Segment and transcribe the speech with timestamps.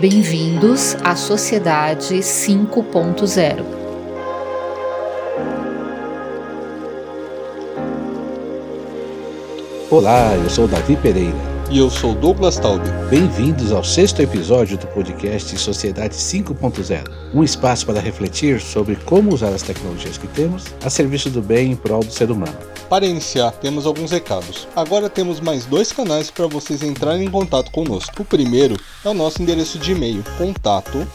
[0.00, 3.64] Bem-vindos à Sociedade 5.0.
[9.90, 11.59] Olá, eu sou Davi Pereira.
[11.70, 12.90] E eu sou Douglas Taube.
[13.08, 19.50] Bem-vindos ao sexto episódio do podcast Sociedade 5.0, um espaço para refletir sobre como usar
[19.50, 22.58] as tecnologias que temos a serviço do bem em prol do ser humano.
[22.88, 24.66] Para iniciar, temos alguns recados.
[24.74, 28.22] Agora temos mais dois canais para vocês entrarem em contato conosco.
[28.22, 28.74] O primeiro
[29.04, 31.06] é o nosso endereço de e-mail, contato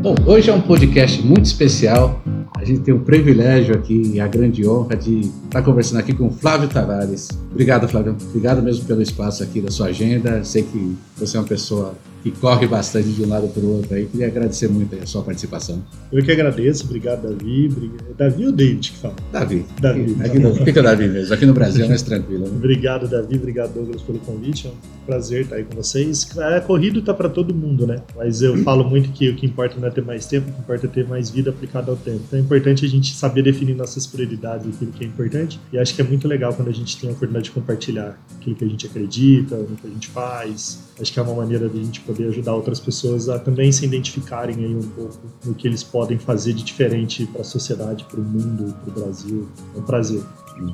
[0.00, 2.22] Bom, hoje é um podcast muito especial.
[2.56, 6.28] A gente tem o privilégio aqui e a grande honra de estar conversando aqui com
[6.28, 7.28] o Flávio Tavares.
[7.50, 8.16] Obrigado, Flávio.
[8.28, 10.44] Obrigado mesmo pelo espaço aqui da sua agenda.
[10.44, 13.94] Sei que você é uma pessoa que corre bastante de um lado para o outro
[13.94, 14.06] aí.
[14.06, 15.82] Queria agradecer muito a sua participação.
[16.12, 17.72] Eu que agradeço, obrigado, Davi.
[18.16, 19.14] Davi ou David que fala?
[19.32, 19.64] Davi.
[19.80, 20.16] Davi.
[20.20, 21.34] Aqui, no, fica o Davi mesmo.
[21.34, 22.46] Aqui no Brasil é mais tranquilo.
[22.46, 22.52] Né?
[22.56, 23.36] Obrigado, Davi.
[23.36, 24.66] Obrigado, Douglas, pelo convite.
[24.66, 26.28] É um prazer estar aí com vocês.
[26.38, 28.02] É, corrido tá para todo mundo, né?
[28.16, 30.60] Mas eu falo muito que o que importa não é ter mais tempo, o que
[30.60, 32.20] importa é ter mais vida aplicada ao tempo.
[32.26, 35.60] Então é importante a gente saber definir nossas prioridades, aquilo que é importante.
[35.72, 38.56] E acho que é muito legal quando a gente tem a oportunidade de compartilhar aquilo
[38.56, 40.87] que a gente acredita, no que a gente faz.
[41.00, 43.84] Acho que é uma maneira de a gente poder ajudar outras pessoas a também se
[43.84, 48.20] identificarem aí um pouco no que eles podem fazer de diferente para a sociedade, para
[48.20, 49.48] o mundo, para o Brasil.
[49.74, 50.22] É um prazer.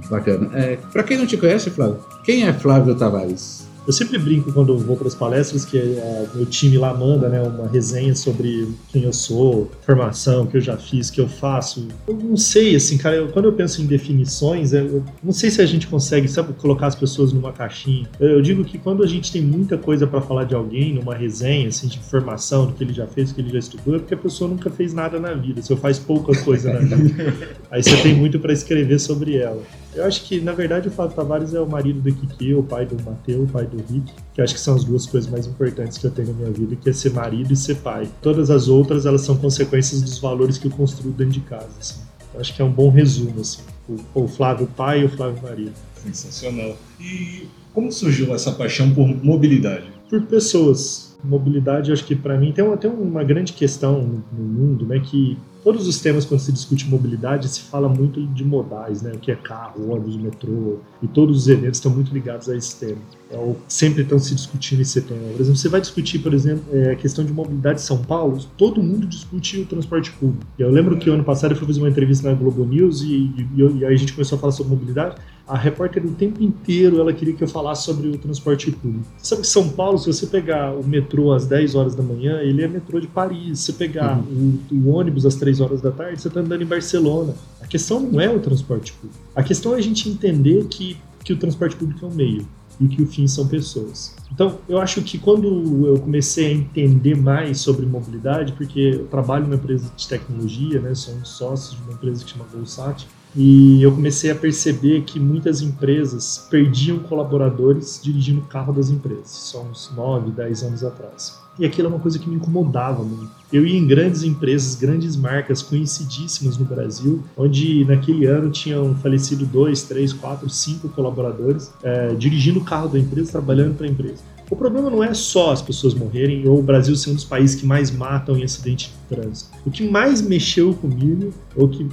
[0.09, 0.51] Bacana.
[0.55, 3.74] É, para quem não te conhece, Flávio, quem é Flávio Tavares?
[3.87, 7.43] Eu sempre brinco quando vou para as palestras que é, meu time lá manda né,
[7.43, 11.87] uma resenha sobre quem eu sou, formação, que eu já fiz, que eu faço.
[12.09, 15.61] Eu não sei, assim, cara, eu, quando eu penso em definições, eu não sei se
[15.61, 18.09] a gente consegue, sabe, colocar as pessoas numa caixinha.
[18.19, 21.15] Eu, eu digo que quando a gente tem muita coisa para falar de alguém, numa
[21.15, 23.99] resenha, assim, de formação, do que ele já fez, do que ele já estudou, é
[23.99, 27.35] porque a pessoa nunca fez nada na vida, se eu faz pouca coisa na vida.
[27.71, 29.63] Aí você tem muito para escrever sobre ela.
[29.95, 32.85] Eu acho que, na verdade, o Flávio Tavares é o marido do Kiki, o pai
[32.85, 35.99] do Mateu, o pai do Rick, que acho que são as duas coisas mais importantes
[35.99, 38.09] que eu tenho na minha vida, que é ser marido e ser pai.
[38.21, 42.01] Todas as outras, elas são consequências dos valores que eu construo dentro de casa, assim.
[42.35, 43.63] Eu acho que é um bom resumo, assim.
[43.89, 45.73] O, o Flávio pai e o Flávio marido.
[46.03, 46.77] Sensacional.
[47.01, 49.87] E como surgiu essa paixão por mobilidade?
[50.11, 51.17] Por pessoas.
[51.23, 55.01] Mobilidade, acho que para mim tem uma, tem uma grande questão no, no mundo, né,
[55.01, 59.13] que todos os temas quando se discute mobilidade se fala muito de modais, né?
[59.15, 62.77] O que é carro, ônibus, metrô, e todos os eventos estão muito ligados a esse
[62.77, 62.99] tema.
[63.27, 65.21] Então, sempre estão se discutindo esse tema.
[65.33, 68.39] Por exemplo, você vai discutir, por exemplo, é, a questão de mobilidade em São Paulo,
[68.59, 70.45] todo mundo discute o transporte público.
[70.59, 73.49] Eu lembro que ano passado eu fui fazer uma entrevista na Globo News e, e,
[73.57, 75.17] e aí a gente começou a falar sobre mobilidade.
[75.47, 79.05] A repórter o tempo inteiro ela queria que eu falasse sobre o transporte público.
[79.19, 82.63] Sabe que São Paulo, se você pegar o metrô às 10 horas da manhã, ele
[82.63, 83.59] é metrô de Paris.
[83.59, 84.59] Se você pegar uhum.
[84.71, 87.35] o, o, ônibus às 3 horas da tarde, você está andando em Barcelona.
[87.61, 89.23] A questão não é o transporte público.
[89.37, 92.49] A questão é a gente entender que, que o transporte público é um meio
[92.81, 94.17] e que o fim são pessoas.
[94.33, 99.45] Então, eu acho que quando eu comecei a entender mais sobre mobilidade, porque eu trabalho
[99.45, 103.83] numa empresa de tecnologia, né, sou um sócio de uma empresa que chama Volsat, e
[103.83, 109.63] eu comecei a perceber que muitas empresas perdiam colaboradores dirigindo o carro das empresas, só
[109.63, 111.43] uns 9, 10 anos atrás.
[111.59, 113.31] E aquilo é uma coisa que me incomodava muito.
[113.53, 119.47] Eu ia em grandes empresas, grandes marcas conhecidíssimas no Brasil, onde naquele ano tinham falecido
[119.47, 124.34] dois, três, quatro, cinco colaboradores é, dirigindo o carro da empresa, trabalhando para a empresa.
[124.51, 127.59] O problema não é só as pessoas morrerem ou o Brasil ser um dos países
[127.59, 129.51] que mais matam em acidente de trânsito.
[129.65, 131.89] O que mais mexeu comigo, ou que,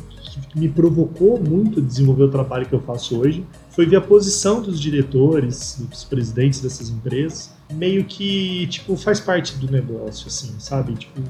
[0.49, 4.61] que me provocou muito desenvolver o trabalho que eu faço hoje, foi ver a posição
[4.61, 10.93] dos diretores, dos presidentes dessas empresas, meio que, tipo, faz parte do negócio, assim, sabe?
[10.95, 11.21] Tipo,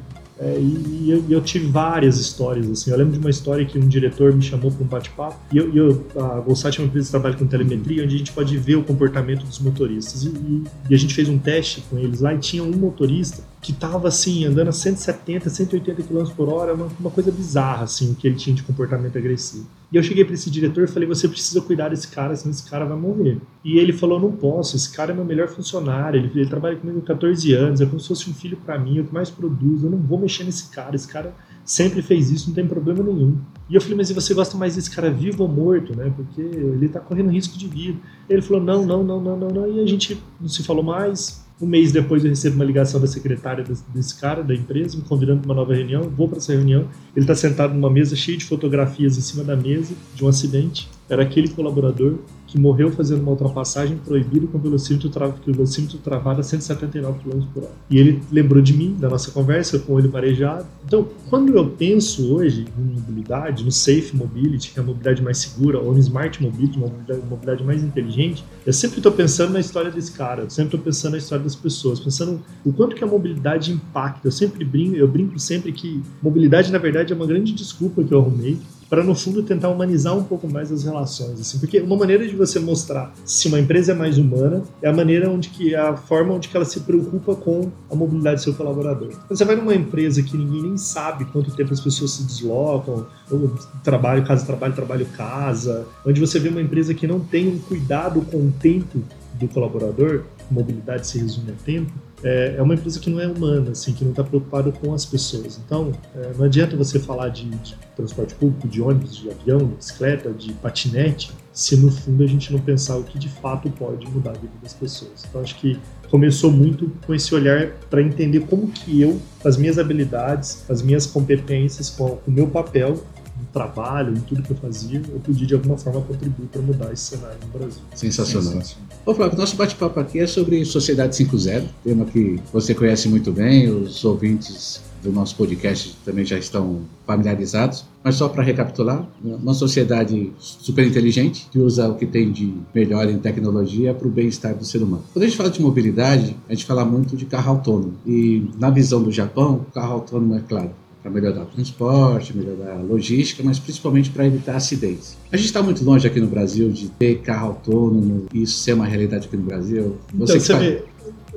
[0.41, 2.89] é, e, e eu, eu, tive várias histórias, assim.
[2.89, 5.37] Eu lembro de uma história que um diretor me chamou para um bate-papo.
[5.53, 8.31] E eu, eu, a Volkswagen é uma empresa que trabalha com telemetria, onde a gente
[8.31, 10.23] pode ver o comportamento dos motoristas.
[10.23, 13.43] E, e, e a gente fez um teste com eles lá e tinha um motorista
[13.61, 18.15] que estava assim, andando a 170, 180 km por hora, uma, uma coisa bizarra, assim,
[18.15, 19.67] que ele tinha de comportamento agressivo.
[19.91, 22.69] E eu cheguei para esse diretor e falei: você precisa cuidar desse cara, senão esse
[22.69, 23.39] cara vai morrer.
[23.63, 26.99] E ele falou: não posso, esse cara é meu melhor funcionário, ele, ele trabalha comigo
[26.99, 29.83] há 14 anos, é como se fosse um filho para mim, o que mais produz,
[29.83, 31.35] eu não vou mexer nesse cara, esse cara
[31.65, 33.37] sempre fez isso, não tem problema nenhum.
[33.69, 36.11] E eu falei: mas e você gosta mais desse cara vivo ou morto, né?
[36.15, 37.99] Porque ele tá correndo risco de vida.
[38.29, 39.67] Ele falou: não, não, não, não, não, não.
[39.67, 41.45] E a gente não se falou mais.
[41.61, 43.63] Um mês depois eu recebo uma ligação da secretária
[43.93, 46.09] desse, cara, da empresa, me convidando para uma nova reunião.
[46.09, 46.87] Vou para essa reunião.
[47.15, 50.89] Ele está sentado numa mesa cheia de fotografias em cima da mesa de um acidente.
[51.07, 52.15] Era aquele colaborador
[52.51, 57.63] que morreu fazendo uma ultrapassagem proibida com velocímetro, tra velocímetro travado a 179 km por
[57.63, 57.71] hora.
[57.89, 60.65] E ele lembrou de mim, da nossa conversa, com ele marejado.
[60.85, 65.37] Então, quando eu penso hoje em mobilidade, no Safe Mobility, que é a mobilidade mais
[65.37, 69.61] segura, ou no Smart Mobility, uma mobilidade, mobilidade mais inteligente, eu sempre estou pensando na
[69.61, 73.03] história desse cara, eu sempre estou pensando na história das pessoas, pensando o quanto que
[73.03, 74.27] a mobilidade impacta.
[74.27, 78.13] Eu sempre brinco, eu brinco sempre que mobilidade, na verdade, é uma grande desculpa que
[78.13, 78.57] eu arrumei
[78.91, 82.35] para no fundo tentar humanizar um pouco mais as relações, assim, porque uma maneira de
[82.35, 85.95] você mostrar se uma empresa é mais humana é a maneira onde que é a
[85.95, 89.07] forma onde que ela se preocupa com a mobilidade do seu colaborador.
[89.07, 93.07] Quando você vai numa empresa que ninguém nem sabe quanto tempo as pessoas se deslocam,
[93.31, 97.59] ou trabalho, casa, trabalho, trabalho, casa, onde você vê uma empresa que não tem um
[97.59, 99.01] cuidado com o tempo
[99.35, 103.71] do colaborador, mobilidade se resume a tempo, é, é uma empresa que não é humana,
[103.71, 105.59] assim, que não está preocupada com as pessoas.
[105.65, 109.75] Então, é, não adianta você falar de, de, transporte público, de ônibus, de avião, de
[109.75, 114.07] bicicleta, de patinete, se no fundo a gente não pensar o que de fato pode
[114.07, 115.25] mudar a vida das pessoas.
[115.27, 115.77] Então, acho que
[116.09, 121.05] começou muito com esse olhar para entender como que eu, as minhas habilidades, as minhas
[121.05, 123.03] competências, com o meu papel,
[123.51, 127.15] trabalho, em tudo que eu fazia, eu podia de alguma forma contribuir para mudar esse
[127.15, 127.81] cenário no Brasil.
[127.95, 128.53] Sensacional.
[128.53, 128.87] Sensacional.
[129.05, 133.69] Ô Flávio, nosso bate-papo aqui é sobre Sociedade 5.0, tema que você conhece muito bem,
[133.69, 137.85] os ouvintes do nosso podcast também já estão familiarizados.
[138.03, 143.07] Mas só para recapitular, uma sociedade super inteligente que usa o que tem de melhor
[143.07, 145.03] em tecnologia para o bem-estar do ser humano.
[145.13, 147.93] Quando a gente fala de mobilidade, a gente fala muito de carro autônomo.
[148.05, 150.71] E na visão do Japão, o carro autônomo é claro
[151.01, 155.17] para melhorar o transporte, melhorar a logística, mas principalmente para evitar acidentes.
[155.31, 158.73] A gente está muito longe aqui no Brasil de ter carro autônomo e isso ser
[158.73, 159.97] uma realidade aqui no Brasil.
[160.13, 160.83] Você, então, você vê,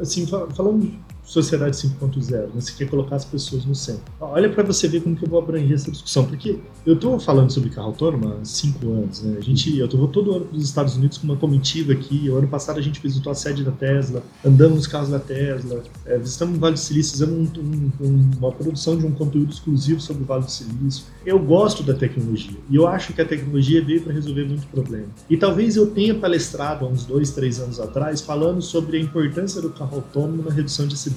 [0.00, 0.90] assim, falando
[1.25, 2.49] sociedade 5.0, né?
[2.55, 4.03] você quer colocar as pessoas no centro.
[4.21, 7.50] Olha para você ver como que eu vou abranger essa discussão, porque eu estou falando
[7.50, 9.37] sobre carro autônomo há cinco anos, né?
[9.38, 12.29] A gente, eu vou todo ano para os Estados Unidos com uma comitiva aqui.
[12.29, 15.82] O ano passado a gente visitou a sede da Tesla, andamos nos carros da Tesla,
[16.05, 20.00] é, visitamos o Vale do Silício, fizemos um, um, uma produção de um conteúdo exclusivo
[20.00, 21.05] sobre o Vale do Silício.
[21.25, 25.06] Eu gosto da tecnologia e eu acho que a tecnologia veio para resolver muito problema.
[25.29, 29.62] E talvez eu tenha palestrado há uns dois, três anos atrás falando sobre a importância
[29.62, 31.13] do carro autônomo na redução de acidentes.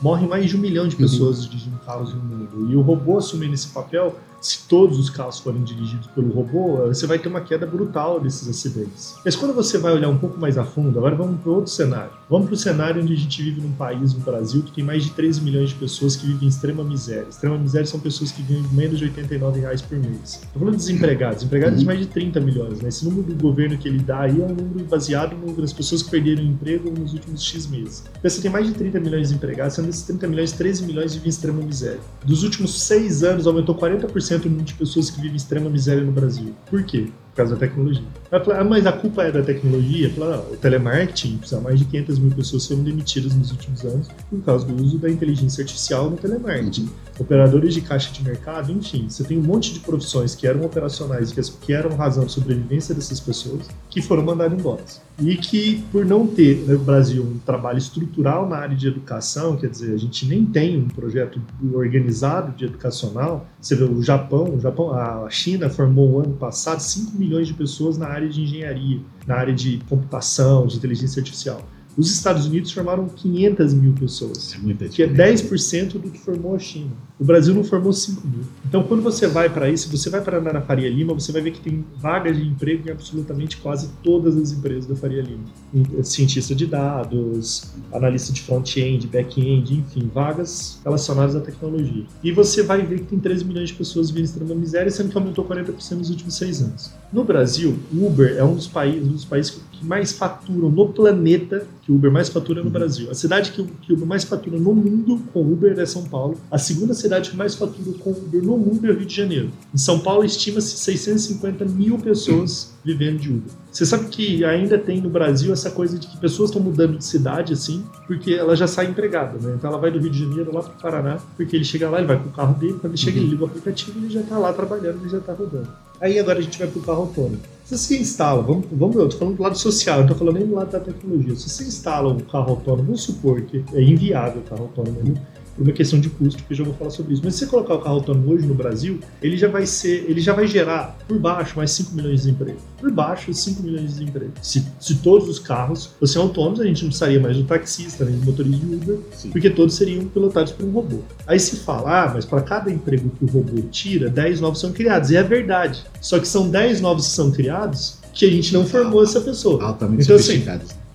[0.00, 1.02] Morrem mais de um milhão de uhum.
[1.02, 1.50] pessoas uhum.
[1.50, 2.70] dirigindo carros no mundo.
[2.70, 7.06] E o robô assumindo esse papel se todos os carros forem dirigidos pelo robô, você
[7.06, 9.16] vai ter uma queda brutal desses acidentes.
[9.24, 12.10] Mas quando você vai olhar um pouco mais a fundo, agora vamos para outro cenário.
[12.28, 15.04] Vamos para o cenário onde a gente vive num país, no Brasil, que tem mais
[15.04, 17.26] de 13 milhões de pessoas que vivem em extrema miséria.
[17.28, 20.34] Extrema miséria são pessoas que ganham menos de 89 reais por mês.
[20.34, 21.38] Estou falando de desempregados.
[21.38, 22.80] Desempregados de mais de 30 milhões.
[22.80, 22.88] Né?
[22.88, 26.10] Esse número do governo que ele dá aí é um número baseado nas pessoas que
[26.10, 28.04] perderam o emprego nos últimos X meses.
[28.18, 31.14] Então você tem mais de 30 milhões de desempregados, sendo desses 30 milhões, 13 milhões
[31.14, 32.00] vivem em extrema miséria.
[32.24, 36.02] Dos últimos seis anos, aumentou 40% 100% o número de pessoas que vivem extrema miséria
[36.02, 36.54] no Brasil.
[36.66, 37.08] Por quê?
[37.38, 38.02] Causa da tecnologia.
[38.32, 40.10] Vai falar, ah, mas a culpa é da tecnologia?
[40.10, 44.42] Fala, não, o telemarketing, mais de 500 mil pessoas foram demitidas nos últimos anos por
[44.42, 46.90] causa do uso da inteligência artificial no telemarketing.
[47.16, 51.32] Operadores de caixa de mercado, enfim, você tem um monte de profissões que eram operacionais,
[51.60, 54.82] que eram razão de sobrevivência dessas pessoas, que foram mandadas embora.
[55.20, 59.68] E que, por não ter no Brasil um trabalho estrutural na área de educação, quer
[59.68, 61.40] dizer, a gente nem tem um projeto
[61.72, 63.46] organizado de educacional.
[63.60, 67.98] Você vê o Japão, o Japão, a China formou ano passado 5 milhões de pessoas
[67.98, 71.62] na área de engenharia, na área de computação, de inteligência artificial.
[71.98, 75.44] Os Estados Unidos formaram 500 mil pessoas, É muita que é diferença.
[75.48, 76.92] 10% do que formou a China.
[77.18, 78.44] O Brasil não formou 5 mil.
[78.64, 81.50] Então, quando você vai para isso, você vai para na Faria Lima, você vai ver
[81.50, 85.42] que tem vagas de emprego em absolutamente quase todas as empresas da Faria Lima.
[85.74, 92.04] Em- Cientista de dados, analista de front-end, back-end, enfim, vagas relacionadas à tecnologia.
[92.22, 95.10] E você vai ver que tem 13 milhões de pessoas vivendo em extrema miséria, sendo
[95.10, 96.90] que aumentou 40% nos últimos seis anos.
[97.12, 100.88] No Brasil, o Uber é um dos países, um dos países que mais faturam no
[100.88, 103.10] planeta, que o Uber mais fatura é no Brasil.
[103.10, 106.04] A cidade que o que o Uber mais fatura no mundo com Uber é São
[106.04, 106.36] Paulo.
[106.50, 109.50] A segunda cidade que mais fatura com Uber no mundo é o Rio de Janeiro.
[109.74, 113.50] Em São Paulo, estima-se 650 mil pessoas vivendo de Uber.
[113.70, 117.04] Você sabe que ainda tem no Brasil essa coisa de que pessoas estão mudando de
[117.04, 119.54] cidade assim, porque ela já sai empregada, né?
[119.56, 121.98] Então ela vai do Rio de Janeiro lá para o Paraná, porque ele chega lá,
[121.98, 124.20] ele vai com o carro dele, quando ele chega, ele liga o aplicativo, ele já
[124.20, 125.68] está lá trabalhando, ele já está rodando.
[126.00, 127.38] Aí agora a gente vai para o carro autônomo.
[127.68, 130.46] Se você instala, vamos, vamos eu tô falando do lado social, eu tô falando nem
[130.46, 131.36] do lado da tecnologia.
[131.36, 135.20] Se você instala um carro autônomo, vamos supor que é inviável o carro autônomo, né?
[135.58, 137.22] Por uma questão de custo, que eu já vou falar sobre isso.
[137.24, 140.20] Mas se você colocar o carro autônomo hoje no Brasil, ele já vai ser, ele
[140.20, 142.62] já vai gerar por baixo mais 5 milhões de empregos.
[142.78, 144.34] Por baixo, 5 milhões de empregos.
[144.40, 148.16] Se, se todos os carros fossem autônomos, a gente não precisaria mais do taxista, nem
[148.16, 149.30] do motorista de Uber, Sim.
[149.30, 151.00] porque todos seriam pilotados por um robô.
[151.26, 154.72] Aí se fala, ah, mas para cada emprego que o robô tira, 10 novos são
[154.72, 155.10] criados.
[155.10, 155.84] E é verdade.
[156.00, 159.62] Só que são 10 novos que são criados que a gente não formou essa pessoa.
[159.64, 160.44] Altamente Então, assim.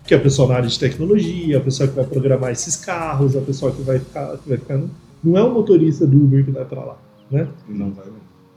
[0.05, 3.35] Que é a pessoa na área de tecnologia, a pessoa que vai programar esses carros,
[3.35, 4.37] a pessoa que vai ficar.
[4.37, 4.81] Que vai ficar
[5.23, 6.97] não é o motorista do Uber que vai para lá.
[7.31, 7.47] Né?
[7.67, 8.05] Não vai.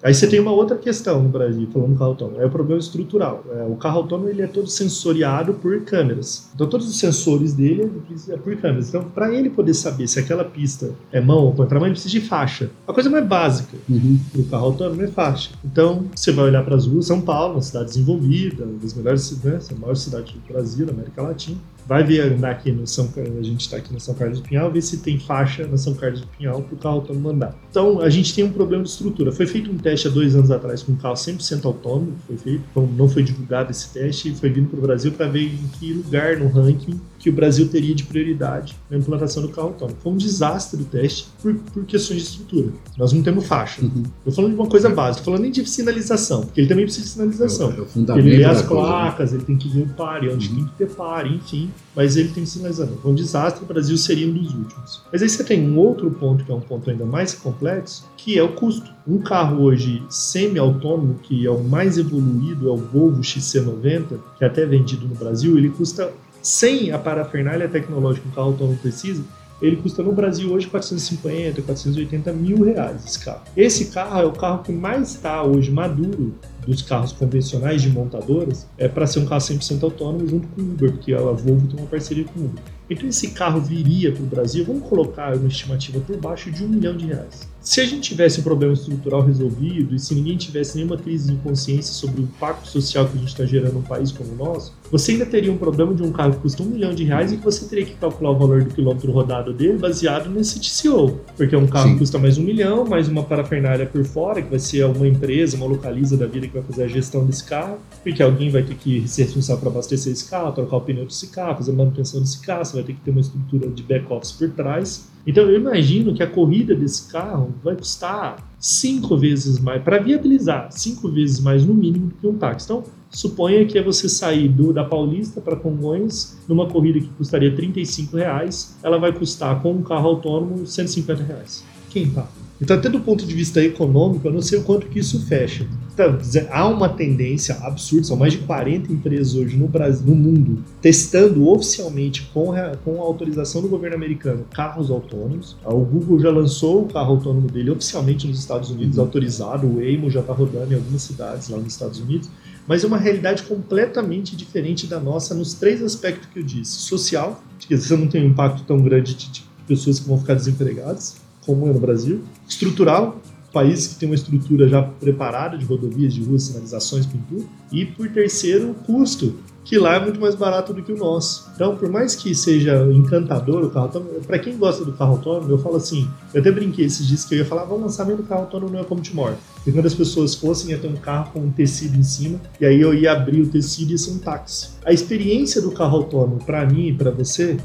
[0.02, 2.78] Aí você tem uma outra questão no Brasil, falando do carro autônomo, é o problema
[2.78, 3.42] estrutural.
[3.50, 6.48] É, o carro autônomo ele é todo sensoriado por câmeras.
[6.54, 7.90] Então todos os sensores dele
[8.28, 8.88] é por câmeras.
[8.90, 12.20] Então para ele poder saber se aquela pista é mão ou contramão, ele precisa de
[12.20, 12.70] faixa.
[12.86, 14.18] A coisa mais básica Uhum.
[14.32, 15.50] para o carro autônomo é faixa.
[15.64, 19.22] Então você vai olhar para as ruas, São Paulo, uma cidade desenvolvida, uma das melhores
[19.22, 21.56] cidades, a maior cidade do Brasil, da América Latina.
[21.86, 24.48] Vai ver andar aqui no São Car- a gente está aqui no São Carlos do
[24.48, 27.56] Pinhal, ver se tem faixa na São Carlos do Pinhal para o carro autônomo andar.
[27.70, 29.30] Então a gente tem um problema de estrutura.
[29.30, 32.62] Foi feito um teste há dois anos atrás com um carro 100% autônomo, foi feito,
[32.70, 35.68] então não foi divulgado esse teste, e foi vindo para o Brasil para ver em
[35.78, 39.98] que lugar no ranking que o Brasil teria de prioridade na implantação do carro autônomo.
[40.00, 42.68] Foi um desastre o teste por, por questões de estrutura.
[42.96, 43.82] Nós não temos faixa.
[43.82, 44.04] Uhum.
[44.24, 47.04] Tô falando de uma coisa básica, tô falando nem de sinalização, porque ele também precisa
[47.04, 47.72] de sinalização.
[47.72, 48.88] É fundamento Ele lê as coisa, né?
[48.88, 50.54] placas, ele tem que ver o pare, onde Uhum.
[50.54, 51.68] tem que ter pare, enfim.
[51.96, 52.96] Mas ele tem sinalização.
[53.02, 55.02] Foi um desastre, o Brasil seria um dos últimos.
[55.12, 58.38] Mas aí você tem um outro ponto, que é um ponto ainda mais complexo, que
[58.38, 58.88] é o custo.
[59.08, 64.04] Um carro hoje semi-autônomo, que é o mais evoluído, é o Volvo XC90,
[64.38, 66.12] que é até vendido no Brasil, ele custa,
[66.46, 69.24] sem a parafernália tecnológica que um carro autônomo precisa,
[69.60, 73.42] ele custa no Brasil hoje 450, 480 mil reais esse carro.
[73.56, 76.34] Esse carro é o carro que mais está hoje maduro
[76.64, 80.64] dos carros convencionais de montadoras é para ser um carro 100% autônomo junto com o
[80.64, 82.62] Uber, porque a Volvo tem uma parceria com o Uber.
[82.88, 86.68] Então esse carro viria para o Brasil, vamos colocar uma estimativa por baixo de um
[86.68, 87.48] milhão de reais.
[87.66, 91.38] Se a gente tivesse um problema estrutural resolvido e se ninguém tivesse nenhuma crise de
[91.38, 94.72] consciência sobre o impacto social que a gente está gerando num país como o nosso,
[94.88, 97.38] você ainda teria um problema de um carro que custa um milhão de reais e
[97.38, 101.18] que você teria que calcular o valor do quilômetro rodado dele baseado nesse TCO.
[101.36, 101.92] Porque é um carro Sim.
[101.94, 105.56] que custa mais um milhão, mais uma parafernália por fora, que vai ser uma empresa,
[105.56, 108.76] uma localiza da vida que vai fazer a gestão desse carro, porque alguém vai ter
[108.76, 112.20] que ser responsável para abastecer esse carro, trocar o pneu desse carro, fazer a manutenção
[112.20, 115.10] desse carro, vai ter que ter uma estrutura de back-office por trás.
[115.26, 120.68] Então eu imagino que a corrida desse carro vai custar cinco vezes mais, para viabilizar,
[120.70, 122.66] cinco vezes mais no mínimo do que um táxi.
[122.66, 127.54] Então, suponha que é você sair do, da Paulista para Congonhas numa corrida que custaria
[127.54, 131.64] 35 reais, ela vai custar com um carro autônomo 150 reais.
[131.90, 132.35] Quem paga?
[132.60, 135.66] Então, até do ponto de vista econômico, eu não sei o quanto que isso fecha.
[135.92, 136.18] Então,
[136.50, 141.48] há uma tendência absurda, são mais de 40 empresas hoje no Brasil, no mundo, testando
[141.48, 145.56] oficialmente com a, com a autorização do governo americano carros autônomos.
[145.64, 149.04] O Google já lançou o carro autônomo dele oficialmente nos Estados Unidos, Uhum.
[149.04, 152.28] autorizado, o Waymo já está rodando em algumas cidades lá nos Estados Unidos,
[152.66, 156.72] mas é uma realidade completamente diferente da nossa nos três aspectos que eu disse.
[156.72, 160.34] Social, que você não tem um impacto tão grande de, de pessoas que vão ficar
[160.34, 162.22] desempregadas, como é no Brasil.
[162.48, 163.20] Estrutural,
[163.52, 167.46] país que tem uma estrutura já preparada de rodovias, de ruas, sinalizações, pintura.
[167.72, 169.34] E por terceiro, o custo,
[169.64, 171.50] que lá é muito mais barato do que o nosso.
[171.54, 175.50] Então, por mais que seja encantador o carro autônomo, para quem gosta do carro autônomo,
[175.50, 178.22] eu falo assim, eu até brinquei esses dias que eu ia falar, vamos lançar mesmo
[178.22, 179.34] o carro autônomo no Welcome to More.
[179.66, 182.64] E quando as pessoas fossem, ia ter um carro com um tecido em cima, e
[182.64, 184.68] aí eu ia abrir o tecido e ser um táxi.
[184.84, 187.56] A experiência do carro autônomo, para mim e para você,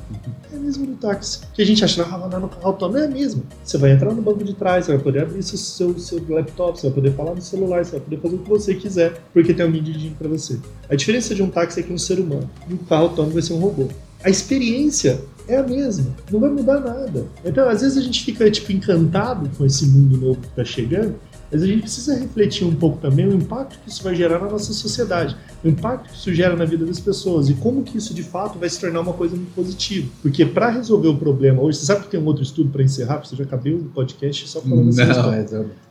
[0.51, 1.41] é a mesma do táxi.
[1.53, 3.43] Que a gente acha, não, não, no carro autônomo é a mesma.
[3.63, 6.79] Você vai entrar no banco de trás, você vai poder abrir seu, seu, seu laptop,
[6.79, 9.53] você vai poder falar no celular, você vai poder fazer o que você quiser, porque
[9.53, 10.57] tem um medidinho para você.
[10.89, 13.33] A diferença de um táxi é que é um ser humano, e o carro autônomo
[13.33, 13.87] vai ser um robô.
[14.23, 17.27] a experiência é a mesma, não vai mudar nada.
[17.43, 21.15] Então, às vezes a gente fica tipo encantado com esse mundo novo que está chegando,
[21.51, 24.49] mas a gente precisa refletir um pouco também o impacto que isso vai gerar na
[24.49, 28.13] nossa sociedade, o impacto que isso gera na vida das pessoas e como que isso
[28.13, 30.07] de fato vai se tornar uma coisa muito positiva.
[30.21, 33.15] Porque para resolver o problema hoje, você sabe que tem um outro estudo para encerrar,
[33.15, 35.01] porque você já acabei o podcast só falando assim.
[35.01, 35.07] Não,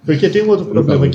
[0.05, 1.11] Porque tem um outro problema favor.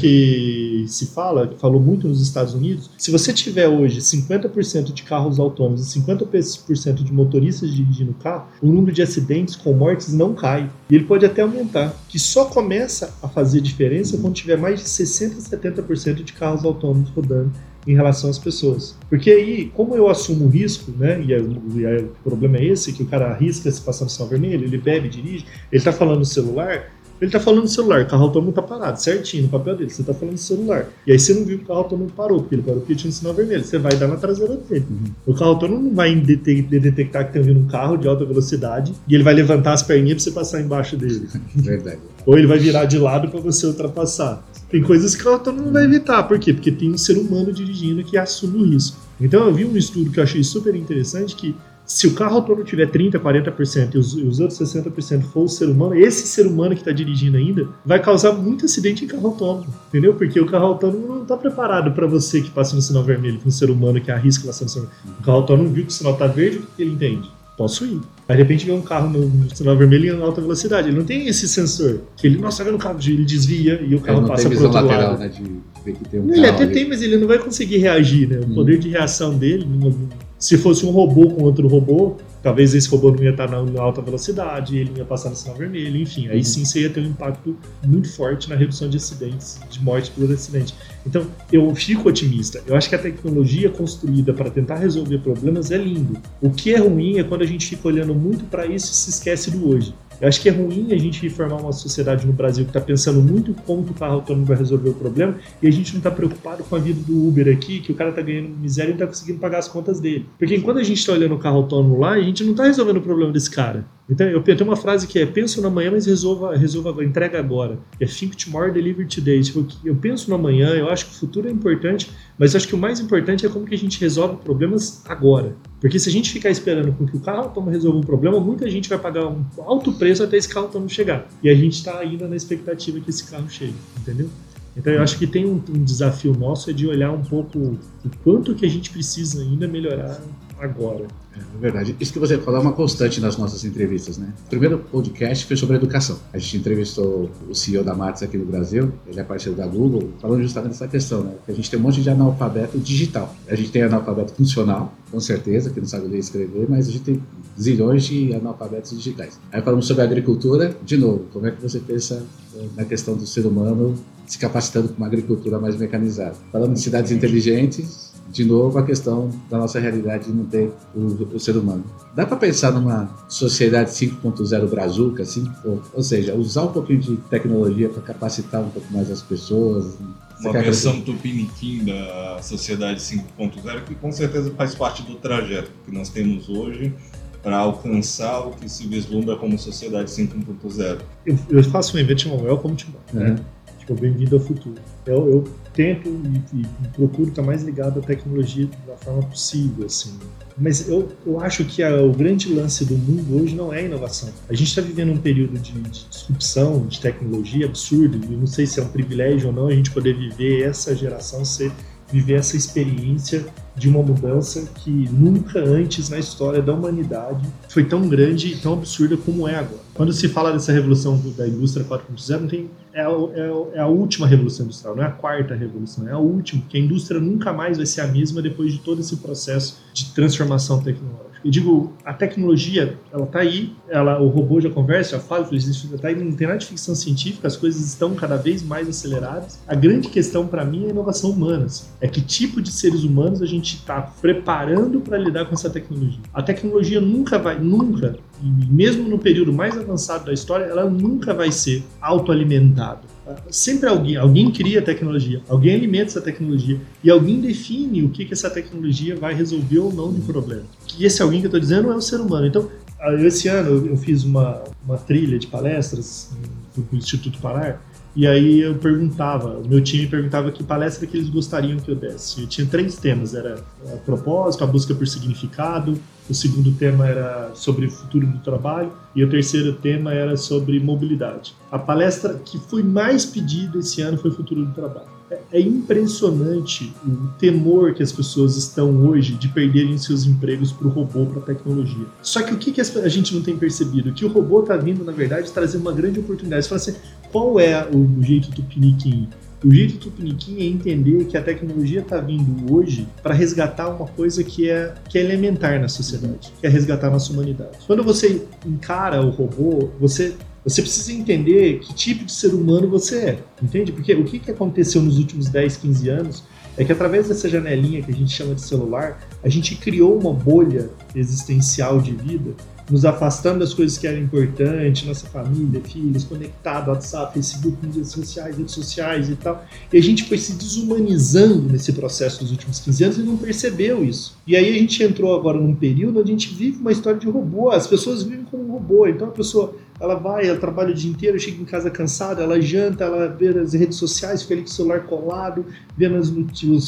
[0.88, 2.90] Se fala, que falou muito nos Estados Unidos.
[2.98, 8.68] Se você tiver hoje 50% de carros autônomos e 50% de motoristas dirigindo carro, o
[8.68, 10.70] número de acidentes com mortes não cai.
[10.90, 11.94] E ele pode até aumentar.
[12.10, 16.64] Que só começa a fazer diferença quando tiver mais de 60% a 70% de carros
[16.66, 17.52] autônomos rodando
[17.88, 18.96] em relação às pessoas.
[19.10, 22.66] Porque aí, como eu assumo o risco, né, e, aí- e aí o problema é
[22.66, 25.92] esse, que o cara arrisca se passar no sinal vermelho, ele bebe, dirige, ele tá
[25.92, 29.50] falando no celular, ele tá falando no celular, o carro autônomo tá parado, certinho, no
[29.50, 30.88] papel dele, você tá falando no celular.
[31.08, 33.10] E aí você não viu que o carro autônomo parou, porque ele parou porque tinha
[33.10, 34.86] um sinal vermelho, você vai dar na traseira dele.
[35.26, 38.94] O carro autônomo não vai dete- detectar que tem vindo um carro de alta velocidade
[39.08, 41.28] e ele vai levantar as perninhas pra você passar embaixo dele.
[41.56, 42.00] Verdade.
[42.26, 44.44] Ou ele vai virar de lado para você ultrapassar.
[44.70, 46.24] Tem coisas que o autônomo não vai evitar.
[46.24, 46.52] Por quê?
[46.54, 48.98] Porque tem um ser humano dirigindo que assume o risco.
[49.22, 51.56] Então eu vi um estudo que eu achei super interessante que
[51.86, 55.48] se o carro autônomo tiver 30%, 40% e os, e os outros 60% for o
[55.48, 59.28] ser humano, esse ser humano que está dirigindo ainda vai causar muito acidente em carro
[59.28, 60.14] autônomo, entendeu?
[60.16, 63.48] Porque o carro autônomo não está preparado para você que passa no sinal vermelho, para
[63.48, 65.18] um ser humano que arrisca passar no sinal vermelho.
[65.20, 67.30] O carro autônomo viu que o sinal está verde, o que ele entende?
[67.58, 68.02] Posso ir.
[68.28, 70.90] Aí de repente vê um carro no, sinal vermelho em alta velocidade.
[70.90, 72.02] Ele não tem esse sensor.
[72.18, 74.66] Que ele, nossa, tá vendo o carro, ele desvia e o carro passa pro visão
[74.70, 75.20] outro lateral, lado.
[75.20, 75.30] né?
[75.30, 75.42] De
[75.86, 76.74] ver que tem um Ele até ali.
[76.74, 78.40] tem, mas ele não vai conseguir reagir, né?
[78.46, 78.56] O Hum.
[78.56, 79.96] poder de reação dele, não-
[80.38, 83.82] se fosse um robô com outro robô, talvez esse robô não ia estar na, na
[83.82, 86.28] alta velocidade, ele ia passar no sinal vermelho, enfim.
[86.28, 86.44] Aí Uhum.
[86.44, 90.32] sim você ia ter um impacto muito forte na redução de acidentes, de morte por
[90.32, 90.76] acidente.
[91.06, 92.62] Então, eu fico otimista.
[92.68, 96.18] Eu acho que a tecnologia construída para tentar resolver problemas é lindo.
[96.42, 99.10] O que é ruim é quando a gente fica olhando muito para isso e se
[99.10, 99.94] esquece do hoje.
[100.22, 103.22] Eu acho que é ruim a gente formar uma sociedade no Brasil que está pensando
[103.22, 106.64] muito que o carro autônomo vai resolver o problema e a gente não está preocupado
[106.64, 109.08] com a vida do Uber aqui, que o cara está ganhando miséria e não está
[109.08, 110.26] conseguindo pagar as contas dele.
[110.38, 112.98] Porque enquanto a gente está olhando o carro autônomo lá, a gente não está resolvendo
[112.98, 113.86] o problema desse cara.
[114.08, 117.80] Então, eu tenho uma frase que é: penso no amanhã, mas resolva, resolva entrega agora.
[118.00, 119.42] É think tomorrow, deliver today.
[119.42, 122.76] Tipo, eu penso no amanhã, eu acho que o futuro é importante, mas acho que
[122.76, 125.56] o mais importante é como que a gente resolve problemas agora.
[125.82, 128.70] Porque se a gente ficar esperando com que o carro autônomo resolva um problema, muita
[128.70, 131.28] gente vai pagar um alto preço até esse carro autônomo chegar.
[131.42, 134.30] E a gente está ainda na expectativa que esse carro chegue, entendeu?
[134.78, 138.10] Então eu acho que tem um, um desafio nosso é de olhar um pouco o
[138.24, 140.22] quanto que a gente precisa ainda melhorar
[140.60, 141.06] agora.
[141.36, 141.96] É verdade.
[142.00, 144.34] Isso que você falou é uma constante nas nossas entrevistas, né?
[144.46, 146.18] O primeiro podcast foi sobre educação.
[146.32, 150.12] A gente entrevistou o CEO da Max aqui no Brasil, ele é parceiro da Google,
[150.22, 151.34] falando justamente dessa questão, né?
[151.46, 153.34] Que a gente tem um monte de analfabeto digital.
[153.48, 156.92] A gente tem analfabeto funcional, com certeza, que não sabe ler e escrever, mas a
[156.92, 157.24] gente tem
[157.60, 159.40] zilhões de analfabetos digitais.
[159.52, 163.26] Aí falamos sobre agricultura, de novo, como é que você pensa eh, na questão do
[163.26, 166.36] ser humano se capacitando para uma agricultura mais mecanizada?
[166.52, 171.36] Falando de cidades inteligentes, de novo a questão da nossa realidade de não ter o,
[171.36, 171.84] o ser humano.
[172.16, 175.50] Dá para pensar numa sociedade 5.0 brazuca, assim?
[175.64, 179.98] Ou, ou seja, usar um pouquinho de tecnologia para capacitar um pouco mais as pessoas?
[180.38, 185.92] Você Uma versão tupiniquim da sociedade 5.0 que com certeza faz parte do trajeto que
[185.92, 186.94] nós temos hoje
[187.42, 191.00] para alcançar o que se vislumbra como sociedade 5.0.
[191.26, 193.30] Eu, eu faço um evento chamado Welcome to Mars.
[193.30, 193.36] Uhum.
[193.78, 194.82] Tipo, bem-vindo ao futuro.
[195.06, 195.44] Eu, eu
[195.76, 196.08] tento
[196.54, 200.14] e, e procuro estar mais ligado à tecnologia da forma possível, assim.
[200.58, 203.84] Mas eu, eu acho que a- o grande lance do mundo hoje não é a
[203.84, 204.30] inovação.
[204.50, 208.66] A gente está vivendo um período de, de disrupção, de tecnologia absurdo, e não sei
[208.66, 211.72] se é um privilégio ou não a gente poder viver essa geração, ser,
[212.12, 218.08] viver essa experiência de uma mudança que nunca antes na história da humanidade foi tão
[218.08, 219.82] grande e tão absurda como é agora.
[219.94, 224.26] Quando se fala dessa revolução da indústria 4.0, não tem é é é a última
[224.26, 227.76] revolução industrial, não é a quarta revolução, é a última, porque a indústria nunca mais
[227.76, 231.25] vai ser a mesma depois de todo esse processo de transformação tecnológica.
[231.46, 235.98] Eu digo, a tecnologia, ela tá aí, ela, o robô já conversa, já fala, já
[236.00, 239.60] tá aí, não tem nada de ficção científica, as coisas estão cada vez mais aceleradas.
[239.68, 241.66] A grande questão para mim é a inovação humana.
[241.66, 241.86] assim.
[242.02, 246.20] É que tipo de seres humanos a gente está preparando para lidar com essa tecnologia.
[246.34, 251.34] A tecnologia nunca vai, nunca, e mesmo no período mais avançado da história, ela nunca
[251.34, 253.02] vai ser autoalimentada.
[253.50, 258.24] Sempre alguém, alguém cria a tecnologia, alguém alimenta essa tecnologia e alguém define o que,
[258.26, 260.64] que essa tecnologia vai resolver ou não de problema.
[260.98, 262.46] E esse alguém que eu estou dizendo é o ser humano.
[262.46, 262.70] Então,
[263.00, 266.32] ah, esse ano eu- fiz uma, uma trilha de palestras
[266.78, 267.82] no Instituto Parar
[268.16, 271.96] E aí eu perguntava, o meu time perguntava que palestra que eles gostariam que eu
[271.96, 272.42] desse.
[272.42, 273.62] Eu tinha três temas, era
[273.94, 276.00] a propósito, a busca por significado,
[276.30, 280.80] o segundo tema era sobre o futuro do trabalho e o terceiro tema era sobre
[280.80, 281.54] mobilidade.
[281.70, 285.16] A palestra que foi mais pedida esse ano foi futuro do trabalho.
[285.30, 290.88] É, é impressionante o temor que as pessoas estão hoje de perderem seus empregos para
[290.88, 292.06] o robô, para a tecnologia.
[292.22, 294.14] Só que o que, que a gente não tem percebido?
[294.14, 296.66] Que o robô está vindo, na verdade, trazer uma grande oportunidade.
[296.66, 296.96] Você fala assim,
[297.36, 299.28] qual é o jeito tupiniquim?
[299.62, 304.42] O jeito tupiniquim é entender que a tecnologia está vindo hoje para resgatar uma coisa
[304.42, 307.72] que é, que é elementar na sociedade, que é resgatar a nossa humanidade.
[307.86, 313.18] Quando você encara o robô, você você precisa entender que tipo de ser humano você
[313.18, 313.92] é, entende?
[313.92, 316.44] Porque o que, que aconteceu nos últimos 10, 15 anos
[316.78, 320.32] é que através dessa janelinha que a gente chama de celular, a gente criou uma
[320.32, 322.56] bolha existencial de vida
[322.90, 328.58] nos afastando das coisas que eram importantes, nossa família, filhos, conectado, WhatsApp, Facebook, mídias sociais,
[328.58, 329.66] redes sociais e tal.
[329.92, 334.04] E a gente foi se desumanizando nesse processo dos últimos 15 anos e não percebeu
[334.04, 334.38] isso.
[334.46, 337.28] E aí a gente entrou agora num período onde a gente vive uma história de
[337.28, 339.08] robô, as pessoas vivem como um robô.
[339.08, 342.60] Então a pessoa ela vai, ela trabalha o dia inteiro, chega em casa cansada, ela
[342.62, 345.66] janta, ela vê as redes sociais, fica ali com o celular colado,
[345.98, 346.32] vendo as,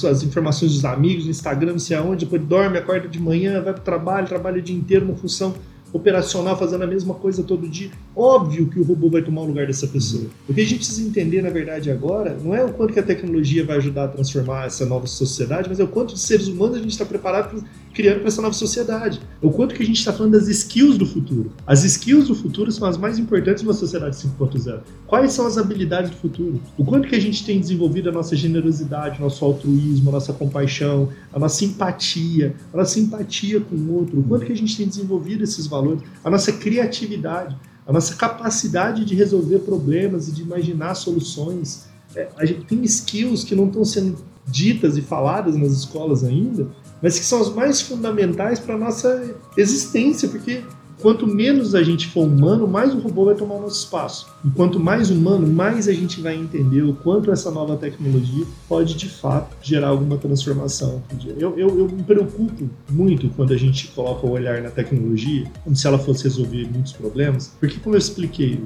[0.04, 3.74] as informações dos amigos no Instagram, não sei aonde, depois dorme, acorda de manhã, vai
[3.74, 5.56] para o trabalho, trabalha o dia inteiro na função
[5.98, 7.90] operacional fazendo a mesma coisa todo dia.
[8.16, 10.28] Óbvio que o robô vai tomar o lugar dessa pessoa.
[10.48, 13.04] O que a gente precisa entender, na verdade, agora, não é o quanto que a
[13.04, 16.78] tecnologia vai ajudar a transformar essa nova sociedade, mas é o quanto de seres humanos
[16.78, 17.60] a gente está preparado para
[17.98, 19.20] criando para essa nova sociedade.
[19.42, 21.52] O quanto que a gente está falando das skills do futuro.
[21.66, 24.82] As skills do futuro são as mais importantes numa sociedade 5.0.
[25.08, 26.62] Quais são as habilidades do futuro?
[26.78, 31.10] O quanto que a gente tem desenvolvido a nossa generosidade, nosso altruísmo, a nossa compaixão,
[31.34, 34.20] a nossa empatia, a nossa simpatia com o outro.
[34.20, 37.58] O quanto que a gente tem desenvolvido esses valores, a nossa criatividade,
[37.88, 41.88] a nossa capacidade de resolver problemas e de imaginar soluções.
[42.16, 46.68] É, a gente tem skills que não estão sendo ditas e faladas nas escolas ainda,
[47.02, 50.64] mas que são as mais fundamentais para a nossa existência, porque
[51.02, 54.28] quanto menos a gente for humano, mais o robô vai tomar o nosso espaço.
[54.44, 58.96] E quanto mais humano, mais a gente vai entender o quanto essa nova tecnologia pode
[58.96, 61.02] de fato gerar alguma transformação.
[61.38, 65.76] Eu, eu, eu me preocupo muito quando a gente coloca o olhar na tecnologia, como
[65.76, 68.60] se ela fosse resolver muitos problemas, porque como eu expliquei,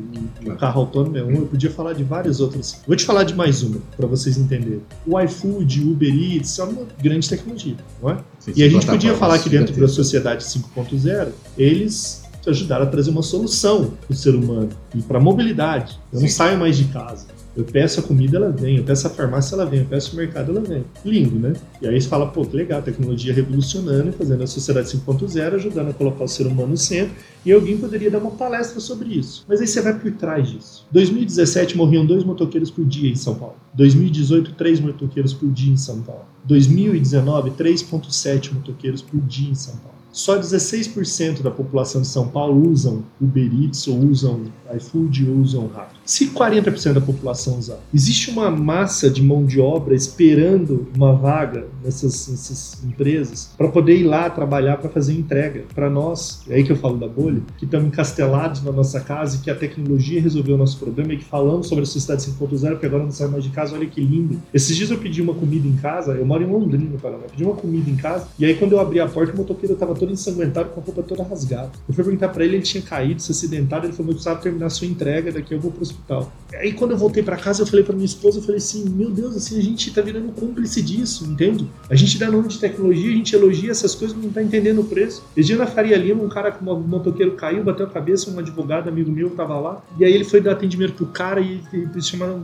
[0.46, 2.82] o carro autônomo é um, eu podia falar de várias outras.
[2.88, 4.82] Vou te falar de mais uma, para vocês entenderem.
[5.06, 8.18] O iFood, o Uber Eats, são uma grande tecnologia, não é?
[8.40, 13.12] Sim, e a gente podia falar que dentro da sociedade 5.0, eles ajudaram a trazer
[13.12, 16.00] uma solução para o ser humano e para a mobilidade.
[16.12, 16.26] Eu Sim.
[16.26, 17.28] não saio mais de casa.
[17.56, 18.78] Eu peço a comida, ela vem.
[18.78, 19.82] Eu peço a farmácia, ela vem.
[19.82, 20.86] Eu peço o mercado, ela vem.
[21.04, 21.54] Lindo, né?
[21.82, 25.90] E aí você fala, pô, que legal, tecnologia revolucionando e fazendo a sociedade 5.0, ajudando
[25.90, 27.14] a colocar o ser humano no centro.
[27.46, 29.44] E alguém poderia dar uma palestra sobre isso.
[29.50, 30.88] Mas aí você vai por trás disso.
[30.92, 33.56] 2017 morriam dois motoqueiros por dia em São Paulo.
[33.74, 36.26] 2018, três motoqueiros por dia em São Paulo.
[36.46, 40.01] 2019, 3,7 motoqueiros por dia em São Paulo.
[40.12, 45.68] Só 16% da população de São Paulo usam Uber Eats ou usam iFood ou usam
[45.68, 46.01] Rappi.
[46.12, 51.68] Se 40% da população usar, existe uma massa de mão de obra esperando uma vaga
[51.82, 55.64] nessas, nessas empresas para poder ir lá trabalhar para fazer entrega.
[55.74, 59.38] Para nós, é aí que eu falo da bolha, que estamos encastelados na nossa casa
[59.38, 62.78] e que a tecnologia resolveu o nosso problema e que falamos sobre a sociedade 5.0,
[62.78, 64.42] que agora não sai mais de casa, olha que lindo.
[64.54, 67.56] Esses dias eu pedi uma comida em casa, eu moro em Londrina, Paraná, pedi uma
[67.56, 70.72] comida em casa e aí quando eu abri a porta o motoqueiro estava todo ensanguentado
[70.72, 71.72] com a roupa toda rasgada.
[71.88, 74.66] Eu fui perguntar para ele, ele tinha caído, se acidentado, ele falou, eu precisava terminar
[74.66, 76.32] a sua entrega, daqui eu vou pro hospital.
[76.54, 79.10] Aí quando eu voltei para casa, eu falei para minha esposa, eu falei assim, meu
[79.10, 81.66] Deus, assim, a gente tá virando cúmplice disso, entende?
[81.90, 84.84] A gente dá nome de tecnologia, a gente elogia essas coisas, não tá entendendo o
[84.84, 85.24] preço.
[85.36, 88.38] Esse dia na Faria Lima, um cara com um motoqueiro caiu, bateu a cabeça, um
[88.38, 92.08] advogado, amigo meu, tava lá, e aí ele foi dar atendimento pro cara e eles
[92.08, 92.44] chamaram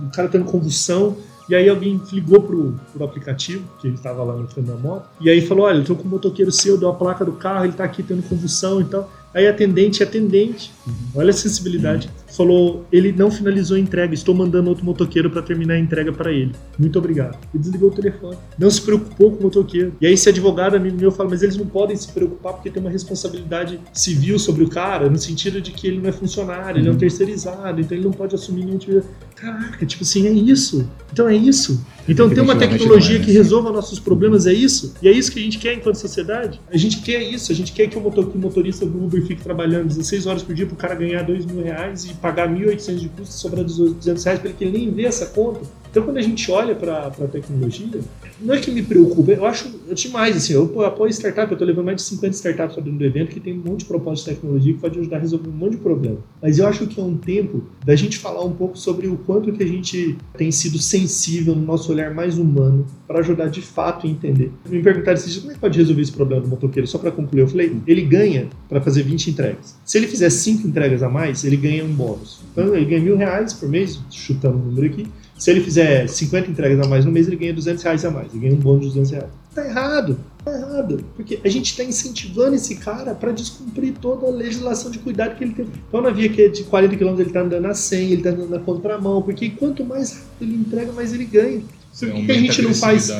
[0.00, 1.16] o cara tendo convulsão,
[1.48, 5.08] e aí alguém ligou pro, pro aplicativo, que ele estava lá no frente da moto,
[5.18, 7.64] e aí falou: olha, eu tô com o motoqueiro seu, deu a placa do carro,
[7.64, 9.10] ele tá aqui tendo convulsão e tal.
[9.34, 10.72] Aí atendente, atendente,
[11.14, 12.08] olha a sensibilidade.
[12.08, 12.34] Uhum.
[12.34, 16.32] Falou, ele não finalizou a entrega, estou mandando outro motoqueiro para terminar a entrega para
[16.32, 16.52] ele.
[16.78, 17.38] Muito obrigado.
[17.54, 18.36] E desligou o telefone.
[18.58, 19.92] Não se preocupou com o motoqueiro.
[20.00, 22.80] E aí esse advogado, amigo meu, fala, mas eles não podem se preocupar porque tem
[22.80, 26.86] uma responsabilidade civil sobre o cara, no sentido de que ele não é funcionário, ele
[26.86, 26.98] é um uhum.
[26.98, 29.06] terceirizado, então ele não pode assumir nenhum tipo de...
[29.40, 30.88] Caraca, tipo assim, é isso.
[31.12, 31.80] Então é isso.
[32.08, 34.94] Então tem uma tecnologia que resolva nossos problemas, é isso?
[35.00, 36.60] E é isso que a gente quer enquanto sociedade?
[36.72, 40.26] A gente quer isso, a gente quer que o motorista do Uber fique trabalhando 16
[40.26, 43.34] horas por dia para o cara ganhar 2 mil reais e pagar 1.800 de custo
[43.34, 45.60] e sobrar 200 reais para ele que ele nem vê essa conta.
[45.90, 48.00] Então, quando a gente olha para a tecnologia,
[48.40, 51.86] não é que me preocupa, eu acho demais, assim, eu apoio startup, eu estou levando
[51.86, 54.36] mais de 50 startups para dentro do evento que tem um monte de propósito de
[54.36, 56.18] tecnologia que pode ajudar a resolver um monte de problema.
[56.40, 59.52] Mas eu acho que é um tempo da gente falar um pouco sobre o quanto
[59.52, 64.06] que a gente tem sido sensível no nosso olhar mais humano para ajudar de fato
[64.06, 64.52] a entender.
[64.68, 66.86] Me perguntaram esses como é que pode resolver esse problema do motoqueiro?
[66.86, 69.76] Só para concluir, eu falei, ele ganha para fazer 20 entregas.
[69.84, 72.40] Se ele fizer 5 entregas a mais, ele ganha um bônus.
[72.52, 75.06] Então ele ganha mil reais por mês, chutando o número aqui,
[75.38, 78.32] se ele fizer 50 entregas a mais no mês, ele ganha 200 reais a mais.
[78.32, 79.30] Ele ganha um bônus de 200 reais.
[79.54, 80.18] Tá errado.
[80.44, 81.04] Tá errado.
[81.14, 85.44] Porque a gente está incentivando esse cara para descumprir toda a legislação de cuidado que
[85.44, 85.66] ele tem.
[85.88, 88.30] Então, na via que é de 40 km, ele está andando a 100, ele está
[88.30, 89.22] andando na contramão.
[89.22, 91.62] Porque quanto mais rápido ele entrega, mais ele ganha.
[91.98, 93.10] Por que, a gente não faz?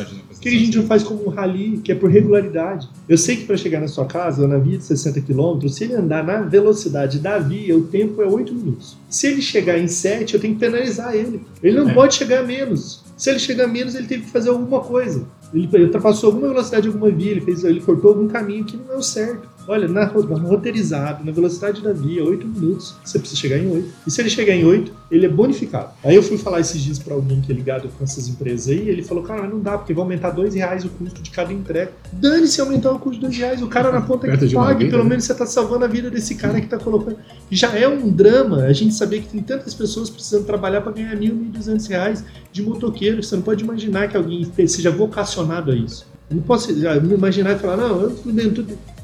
[0.40, 2.88] Que a gente não faz como um rally, que é por regularidade?
[3.08, 5.94] Eu sei que para chegar na sua casa, na via de 60 km, se ele
[5.94, 8.96] andar na velocidade da via, o tempo é 8 minutos.
[9.10, 11.40] Se ele chegar em 7, eu tenho que penalizar ele.
[11.60, 11.94] Ele não é.
[11.94, 13.02] pode chegar a menos.
[13.16, 15.26] Se ele chegar a menos, ele teve que fazer alguma coisa.
[15.52, 18.94] Ele ultrapassou alguma velocidade de alguma via, ele, fez, ele cortou algum caminho que não
[18.94, 19.48] é o certo.
[19.68, 23.88] Olha, na, roteirizado, na velocidade da via, 8 minutos, você precisa chegar em 8.
[24.06, 25.90] E se ele chegar em 8, ele é bonificado.
[26.02, 28.88] Aí eu fui falar esses dias para alguém que é ligado com essas empresas aí,
[28.88, 31.92] ele falou, cara, não dá, porque vai aumentar 2 reais o custo de cada entrega.
[32.10, 35.02] Dane-se aumentar o custo de 2 reais, o cara na ponta que pague, vida, pelo
[35.02, 35.10] né?
[35.10, 37.18] menos você tá salvando a vida desse cara que tá colocando.
[37.50, 41.14] Já é um drama a gente saber que tem tantas pessoas precisando trabalhar para ganhar
[41.14, 43.22] mil, mil duzentos reais de motoqueiro.
[43.22, 46.06] Você não pode imaginar que alguém seja vocacionado a isso.
[46.30, 48.16] Eu não posso me imaginar e falar, não, eu,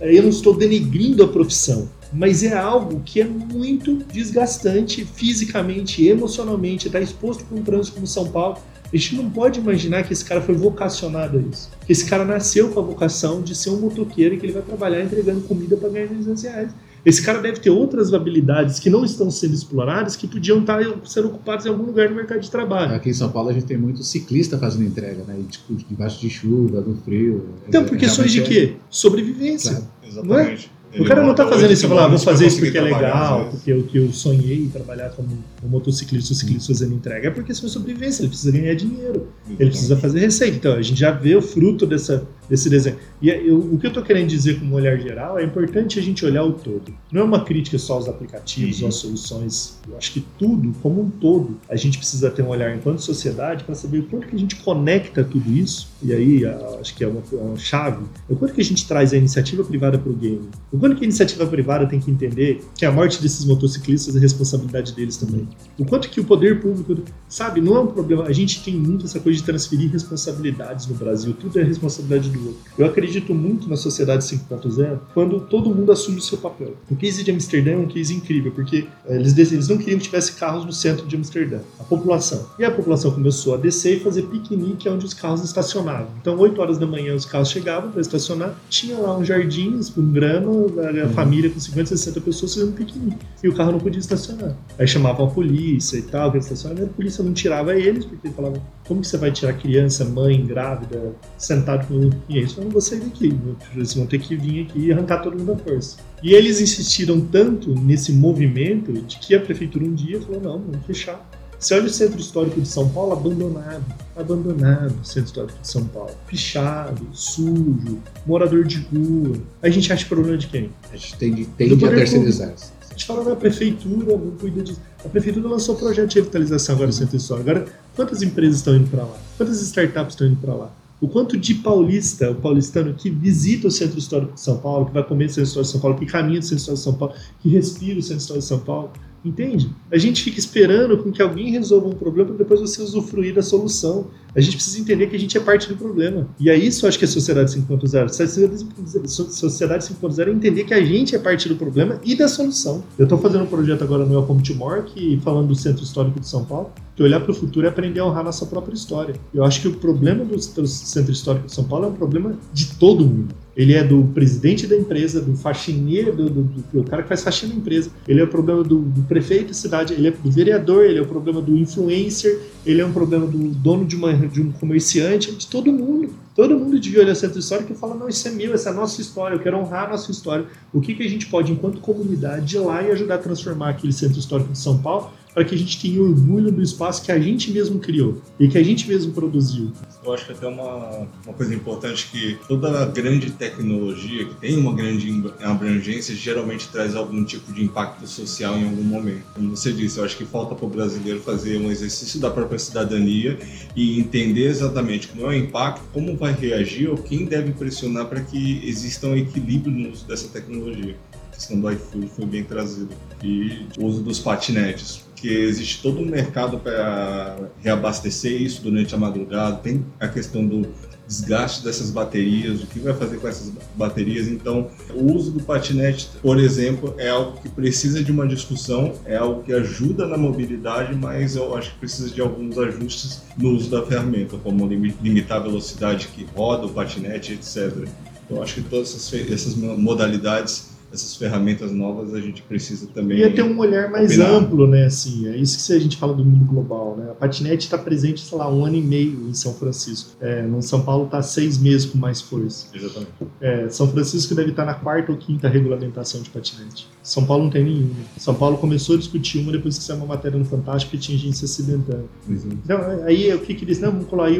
[0.00, 6.86] eu não estou denegrindo a profissão, mas é algo que é muito desgastante fisicamente, emocionalmente,
[6.86, 8.58] estar tá exposto para um trânsito como São Paulo.
[8.92, 11.70] A gente não pode imaginar que esse cara foi vocacionado a isso.
[11.86, 14.62] Que esse cara nasceu com a vocação de ser um motoqueiro e que ele vai
[14.62, 16.70] trabalhar entregando comida para ganhar 200 reais.
[17.04, 21.28] Esse cara deve ter outras habilidades que não estão sendo exploradas que podiam estar sendo
[21.28, 22.94] ocupadas em algum lugar no mercado de trabalho.
[22.94, 25.36] Aqui em São Paulo a gente tem muito ciclista fazendo entrega, né?
[25.38, 27.46] E, tipo, debaixo de chuva, no frio.
[27.68, 28.76] Então, é, por questões de quê?
[28.88, 29.72] Sobrevivência.
[29.72, 29.86] Claro.
[30.02, 30.28] Exatamente.
[30.28, 30.74] Não é?
[30.98, 33.48] O cara não está fazendo isso e falar, ah, vou fazer isso porque é legal,
[33.50, 35.28] porque eu, que eu sonhei trabalhar como
[35.62, 37.28] um motociclista, um ciclista fazendo entrega.
[37.28, 40.56] É porque isso é sobrevivência, ele precisa ganhar dinheiro, ele precisa fazer receita.
[40.56, 42.96] Então a gente já vê o fruto dessa, desse desenho.
[43.20, 45.98] E é, eu, o que eu estou querendo dizer com um olhar geral é importante
[45.98, 46.92] a gente olhar o todo.
[47.10, 49.78] Não é uma crítica só aos aplicativos ou às soluções.
[49.88, 53.64] Eu acho que tudo, como um todo, a gente precisa ter um olhar enquanto sociedade
[53.64, 55.88] para saber o quanto que a gente conecta tudo isso.
[56.02, 58.04] E aí, a, acho que é uma, uma chave.
[58.28, 60.48] O quanto que a gente traz a iniciativa privada para o game.
[60.72, 64.18] O quanto que a iniciativa privada tem que entender que a morte desses motociclistas é
[64.18, 65.48] responsabilidade deles também.
[65.78, 68.24] O quanto que o poder público, sabe, não é um problema.
[68.24, 71.34] A gente tem muito essa coisa de transferir responsabilidades no Brasil.
[71.34, 72.30] Tudo é responsabilidade
[72.78, 76.74] Eu acredito muito na sociedade 5.0 quando todo mundo assume o seu papel.
[76.90, 80.04] O case de Amsterdã é um case incrível, porque eh, eles, eles não queriam que
[80.04, 82.46] tivesse carros no centro de Amsterdã, a população.
[82.58, 86.08] E a população começou a descer e fazer piquenique onde os carros estacionavam.
[86.20, 90.12] Então, 8 horas da manhã, os carros chegavam para estacionar, tinha lá um jardim com
[90.12, 91.12] grama, a, uhum.
[91.12, 93.18] família com 50, 60 pessoas fazendo piquenique.
[93.42, 94.56] E o carro não podia estacionar.
[94.78, 98.62] Aí chamavam a polícia e tal, que estacionava, a polícia não tirava eles, porque falavam,
[98.86, 103.36] como que você vai tirar criança, mãe, grávida, sentado com eles falaram, vou sair daqui,
[103.74, 105.96] eles vão ter que vir aqui e arrancar todo mundo à força.
[106.22, 110.86] E eles insistiram tanto nesse movimento de que a prefeitura um dia falou, não, vamos
[110.86, 111.28] fechar.
[111.58, 115.86] Você olha o centro histórico de São Paulo abandonado, abandonado o centro histórico de São
[115.86, 116.10] Paulo.
[116.26, 119.38] Pichado, sujo, morador de rua.
[119.62, 120.70] A gente acha problema de quem?
[120.92, 122.52] A gente tende, tende a terceirizar.
[122.94, 124.80] A gente fala da prefeitura, não cuida disso.
[125.04, 127.50] A prefeitura lançou um projeto de revitalização agora no centro histórico.
[127.50, 129.18] Agora, quantas empresas estão indo para lá?
[129.36, 130.72] Quantas startups estão indo para lá?
[131.00, 134.92] O quanto de paulista, o paulistano que visita o centro histórico de São Paulo, que
[134.92, 136.94] vai comer no centro histórico de São Paulo, que caminha no centro histórico de São
[136.94, 138.90] Paulo, que respira o centro histórico de São Paulo,
[139.24, 139.70] Entende?
[139.90, 143.42] A gente fica esperando com que alguém resolva um problema para depois você usufruir da
[143.42, 144.08] solução.
[144.36, 146.28] A gente precisa entender que a gente é parte do problema.
[146.38, 149.08] E é isso, acho que é Sociedade 5.0.
[149.08, 152.84] Sociedade 5.0 é entender que a gente é parte do problema e da solução.
[152.98, 154.82] Eu estou fazendo um projeto agora no Welcome to More,
[155.22, 158.06] falando do Centro Histórico de São Paulo, que olhar para o futuro é aprender a
[158.06, 159.14] honrar nossa própria história.
[159.32, 162.74] Eu acho que o problema do Centro Histórico de São Paulo é um problema de
[162.74, 163.34] todo mundo.
[163.56, 167.52] Ele é do presidente da empresa, do faxineiro, do, do, do, cara que faz faxina
[167.52, 167.90] na empresa.
[168.06, 171.02] Ele é o problema do, do, prefeito da cidade, ele é do vereador, ele é
[171.02, 175.32] o problema do influencer, ele é um problema do dono de, uma, de um comerciante,
[175.32, 176.12] de todo mundo.
[176.34, 178.72] Todo mundo devia olhar o centro histórico e falar: não, isso é meu, essa é
[178.72, 180.46] a nossa história, eu quero honrar a nossa história.
[180.72, 183.92] O que, que a gente pode, enquanto comunidade, ir lá e ajudar a transformar aquele
[183.92, 187.18] centro histórico de São Paulo para que a gente tenha orgulho do espaço que a
[187.18, 189.72] gente mesmo criou e que a gente mesmo produziu.
[190.04, 194.74] Eu acho que até uma, uma coisa importante que toda grande tecnologia que tem uma
[194.74, 195.10] grande
[195.42, 199.24] abrangência geralmente traz algum tipo de impacto social em algum momento.
[199.34, 202.58] Como você disse, eu acho que falta para o brasileiro fazer um exercício da própria
[202.58, 203.38] cidadania
[203.74, 208.20] e entender exatamente como é o impacto, como vai reagir ou quem deve pressionar para
[208.20, 210.96] que exista um equilíbrio no uso dessa tecnologia.
[211.32, 212.90] A questão do iFood foi bem trazido.
[213.22, 218.98] E o uso dos patinetes porque existe todo um mercado para reabastecer isso durante a
[218.98, 220.68] madrugada, tem a questão do
[221.08, 224.28] desgaste dessas baterias, o que vai fazer com essas baterias.
[224.28, 229.16] Então, o uso do patinete, por exemplo, é algo que precisa de uma discussão, é
[229.16, 233.70] algo que ajuda na mobilidade, mas eu acho que precisa de alguns ajustes no uso
[233.70, 237.88] da ferramenta, como limitar a velocidade que roda o patinete, etc.
[238.28, 243.18] Eu acho que todas essas, essas modalidades essas ferramentas novas a gente precisa também.
[243.18, 244.30] Ia ter um olhar mais opinar.
[244.30, 244.86] amplo, né?
[244.86, 247.10] Assim, é isso que a gente fala do mundo global, né?
[247.10, 250.12] A patinete está presente, sei lá, um ano e meio em São Francisco.
[250.20, 252.68] É, no São Paulo está seis meses com mais força.
[252.72, 253.10] Exatamente.
[253.40, 256.88] É, São Francisco deve estar tá na quarta ou quinta regulamentação de patinete.
[257.02, 257.94] São Paulo não tem nenhuma.
[258.16, 261.18] São Paulo começou a discutir uma depois que saiu uma matéria no Fantástico que tinha
[261.18, 262.08] gente se acidentando.
[262.28, 262.58] Uhum.
[262.64, 264.38] Então, aí o que que eles, não, vamos colocar aí,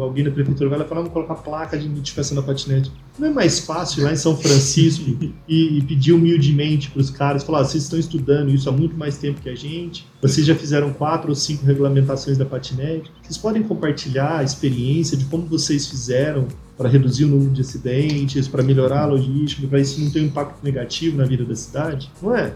[0.00, 2.90] alguém da prefeitura vai lá falar, vamos colocar placa de identificação da patinete.
[3.18, 5.04] Não é mais fácil lá em São Francisco
[5.46, 8.96] e, e, pedir humildemente para os caras, falar, ah, vocês estão estudando isso há muito
[8.96, 13.36] mais tempo que a gente, vocês já fizeram quatro ou cinco regulamentações da patinete, vocês
[13.36, 18.62] podem compartilhar a experiência de como vocês fizeram para reduzir o número de acidentes, para
[18.62, 22.10] melhorar a logística, para isso não ter um impacto negativo na vida da cidade?
[22.20, 22.54] Não é?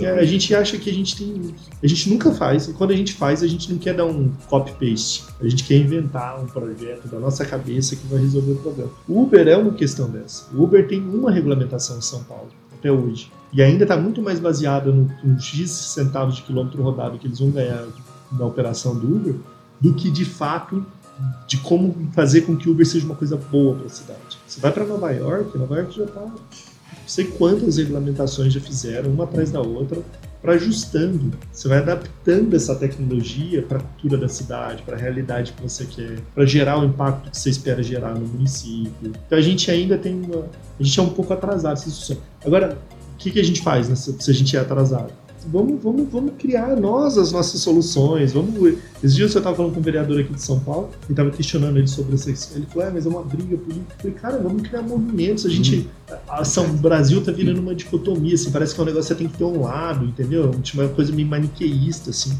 [0.00, 0.10] é?
[0.18, 1.54] A gente acha que a gente tem.
[1.82, 4.30] A gente nunca faz, e quando a gente faz, a gente não quer dar um
[4.48, 5.24] copy-paste.
[5.40, 8.90] A gente quer inventar um projeto da nossa cabeça que vai resolver o problema.
[9.08, 10.46] O Uber é uma questão dessa.
[10.54, 13.30] O Uber tem uma regulamentação em São Paulo, até hoje.
[13.52, 17.38] E ainda está muito mais baseada no, no X centavos de quilômetro rodado que eles
[17.38, 17.86] vão ganhar
[18.32, 19.34] na operação do Uber
[19.80, 20.86] do que de fato
[21.46, 24.38] de como fazer com que Uber seja uma coisa boa para a cidade.
[24.46, 26.20] Você vai para Nova York, Nova York já está.
[26.20, 30.00] Não sei quantas regulamentações já fizeram, uma atrás da outra,
[30.40, 31.32] para ajustando.
[31.52, 35.84] Você vai adaptando essa tecnologia para a cultura da cidade, para a realidade que você
[35.84, 39.12] quer, para gerar o impacto que você espera gerar no município.
[39.26, 40.46] Então a gente ainda tem uma.
[40.78, 41.80] A gente é um pouco atrasado.
[42.44, 42.78] Agora,
[43.14, 45.12] o que, que a gente faz né, se a gente é atrasado?
[45.50, 48.32] Vamos, vamos, vamos criar nós as nossas soluções.
[48.32, 48.78] Vamos.
[49.02, 51.76] Esses dias eu estava falando com um vereador aqui de São Paulo e estava questionando
[51.78, 52.52] ele sobre isso.
[52.54, 53.94] Ele falou: é, mas é uma briga política.
[53.94, 55.46] Eu falei, cara, vamos criar movimentos.
[55.46, 55.88] A gente.
[56.28, 59.26] A ação Brasil está virando uma dicotomia, assim, parece que é um negócio que você
[59.26, 60.50] tem que ter um lado, entendeu?
[60.74, 62.32] Uma coisa meio maniqueísta, assim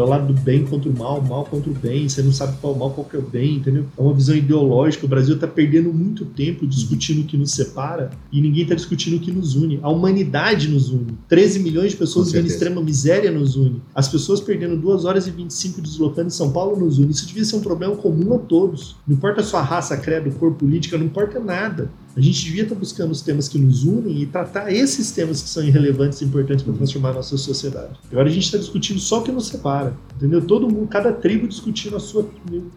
[0.00, 2.56] é o lado do bem contra o mal, mal contra o bem, você não sabe
[2.60, 3.86] qual é o mal, qual é o bem, entendeu?
[3.96, 5.06] É uma visão ideológica.
[5.06, 9.16] O Brasil está perdendo muito tempo discutindo o que nos separa e ninguém está discutindo
[9.16, 9.78] o que nos une.
[9.82, 11.18] A humanidade nos une.
[11.28, 13.82] 13 milhões de pessoas vivendo extrema miséria nos une.
[13.94, 17.10] As pessoas perdendo 2 horas e 25 deslocando em São Paulo nos une.
[17.10, 18.96] Isso devia ser um problema comum a todos.
[19.06, 21.90] Não importa a sua raça, credo, cor política, não importa nada.
[22.18, 25.48] A gente devia estar buscando os temas que nos unem e tratar esses temas que
[25.48, 27.96] são irrelevantes e importantes para transformar a nossa sociedade.
[28.10, 30.44] Agora a gente está discutindo só o que nos separa, entendeu?
[30.44, 32.28] Todo mundo, cada tribo discutindo a sua.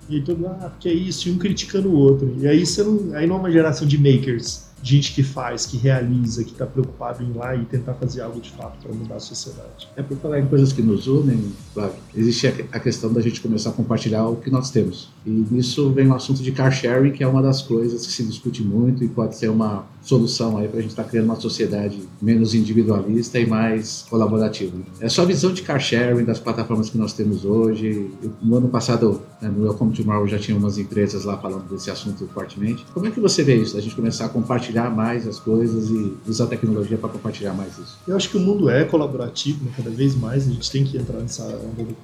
[0.07, 2.31] E aí todo mundo, ah, que é isso, e um criticando o outro.
[2.39, 3.15] E aí você não.
[3.15, 7.23] Aí não é uma geração de makers gente que faz, que realiza, que está preocupado
[7.23, 9.87] em ir lá e tentar fazer algo de fato para mudar a sociedade.
[9.95, 13.69] É por falar em coisas que nos unem, Flávio, existe a questão da gente começar
[13.69, 15.09] a compartilhar o que nós temos.
[15.25, 18.23] E nisso vem o assunto de car sharing, que é uma das coisas que se
[18.23, 21.39] discute muito e pode ser uma solução aí para a gente estar tá criando uma
[21.39, 24.75] sociedade menos individualista e mais colaborativa.
[24.99, 28.09] É só a visão de car sharing das plataformas que nós temos hoje.
[28.41, 32.85] No ano passado, no Welcome Tomorrow já tinha umas empresas lá falando desse assunto fortemente.
[32.93, 33.77] Como é que você vê isso?
[33.77, 37.77] A gente começar a compartilhar mais as coisas e usar a tecnologia para compartilhar mais
[37.77, 37.97] isso?
[38.07, 39.71] Eu acho que o mundo é colaborativo, né?
[39.75, 41.95] cada vez mais a gente tem que entrar nessa onda do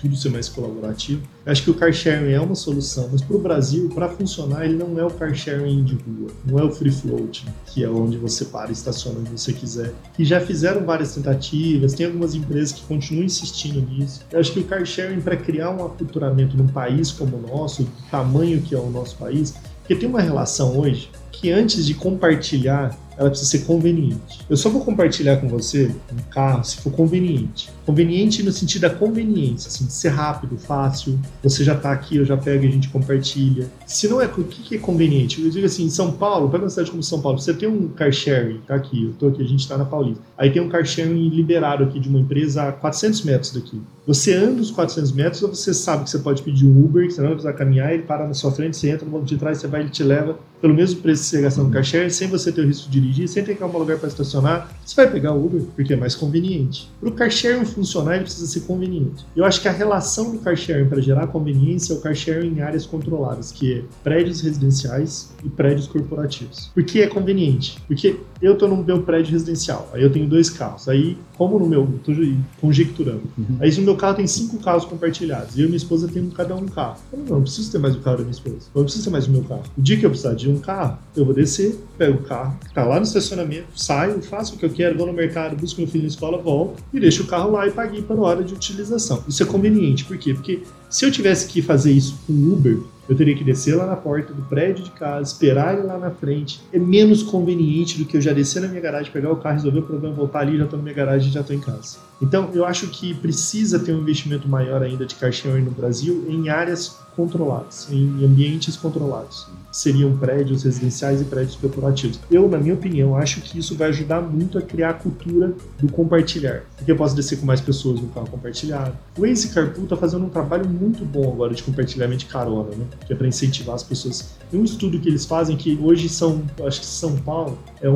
[0.00, 1.22] tudo ser mais colaborativo.
[1.44, 4.64] Eu acho que o car sharing é uma solução, mas para o Brasil, para funcionar,
[4.64, 7.88] ele não é o car sharing de rua, não é o free float, que é
[7.88, 9.92] onde você para e estaciona onde você quiser.
[10.14, 14.20] Que já fizeram várias tentativas, tem algumas empresas que continuam insistindo nisso.
[14.30, 17.84] Eu acho que o car sharing, para criar um aculturamento num país como o nosso,
[17.84, 21.94] do tamanho que é o nosso país, porque tem uma relação hoje que antes de
[21.94, 24.40] compartilhar ela precisa ser conveniente.
[24.48, 27.68] Eu só vou compartilhar com você um carro se for conveniente.
[27.84, 31.18] Conveniente no sentido da conveniência, assim, de ser rápido, fácil.
[31.42, 33.66] Você já está aqui, eu já pego e a gente compartilha.
[33.84, 35.42] Se não é, o que é conveniente?
[35.42, 37.88] Eu digo assim, em São Paulo, pega uma cidade como São Paulo, você tem um
[37.88, 40.22] car sharing, tá aqui, eu tô aqui, a gente está na Paulista.
[40.36, 43.80] Aí tem um car sharing liberado aqui de uma empresa a 400 metros daqui.
[44.06, 47.12] Você anda os 400 metros, ou você sabe que você pode pedir um Uber, que
[47.12, 49.36] você não vai precisar caminhar, ele para na sua frente, você entra no banco de
[49.36, 52.28] trás, você vai, ele te leva pelo mesmo preço você gastar no car sharing, sem
[52.28, 55.10] você ter o risco de dirigir, sem ter que arrumar lugar para estacionar, você vai
[55.10, 56.90] pegar o Uber porque é mais conveniente.
[57.00, 59.24] Para o car sharing funcionar, ele precisa ser conveniente.
[59.36, 62.56] Eu acho que a relação do car sharing para gerar conveniência é o car sharing
[62.56, 66.70] em áreas controladas, que é prédios residenciais e prédios corporativos.
[66.74, 67.78] Por que é conveniente?
[67.86, 70.88] Porque eu estou no meu prédio residencial, aí eu tenho dois carros.
[70.88, 72.14] Aí, como no meu, estou
[72.60, 73.56] conjecturando, uhum.
[73.60, 76.54] aí no meu carro tem cinco carros compartilhados, e eu e minha esposa temos cada
[76.54, 76.98] um carro.
[77.12, 79.10] Eu não, não preciso ter mais o carro da minha esposa, eu não preciso ter
[79.10, 79.62] mais o meu carro.
[79.76, 82.84] O dia que eu precisar de um carro, eu vou descer, pego o carro, tá
[82.84, 86.02] lá no estacionamento, saio, faço o que eu quero, vou no mercado, busco meu filho
[86.02, 89.22] na escola, volto e deixo o carro lá e paguei para hora de utilização.
[89.28, 90.34] Isso é conveniente, por quê?
[90.34, 93.96] Porque se eu tivesse que fazer isso com Uber, eu teria que descer lá na
[93.96, 96.60] porta do prédio de casa, esperar ele lá na frente.
[96.72, 99.78] É menos conveniente do que eu já descer na minha garagem, pegar o carro, resolver
[99.78, 102.07] o problema, voltar ali, já estou na minha garagem e já estou em casa.
[102.20, 106.48] Então, eu acho que precisa ter um investimento maior ainda de sharing no Brasil em
[106.48, 109.48] áreas controladas, em ambientes controlados.
[109.72, 112.20] Seriam prédios residenciais e prédios corporativos.
[112.30, 115.90] Eu, na minha opinião, acho que isso vai ajudar muito a criar a cultura do
[115.90, 116.62] compartilhar.
[116.76, 118.96] Porque eu posso descer com mais pessoas no carro compartilhado.
[119.16, 122.86] O Waze Carpool está fazendo um trabalho muito bom agora de compartilhamento de carona, né?
[123.04, 124.34] Que é para incentivar as pessoas.
[124.48, 127.90] Tem um estudo que eles fazem que hoje são, acho que São Paulo é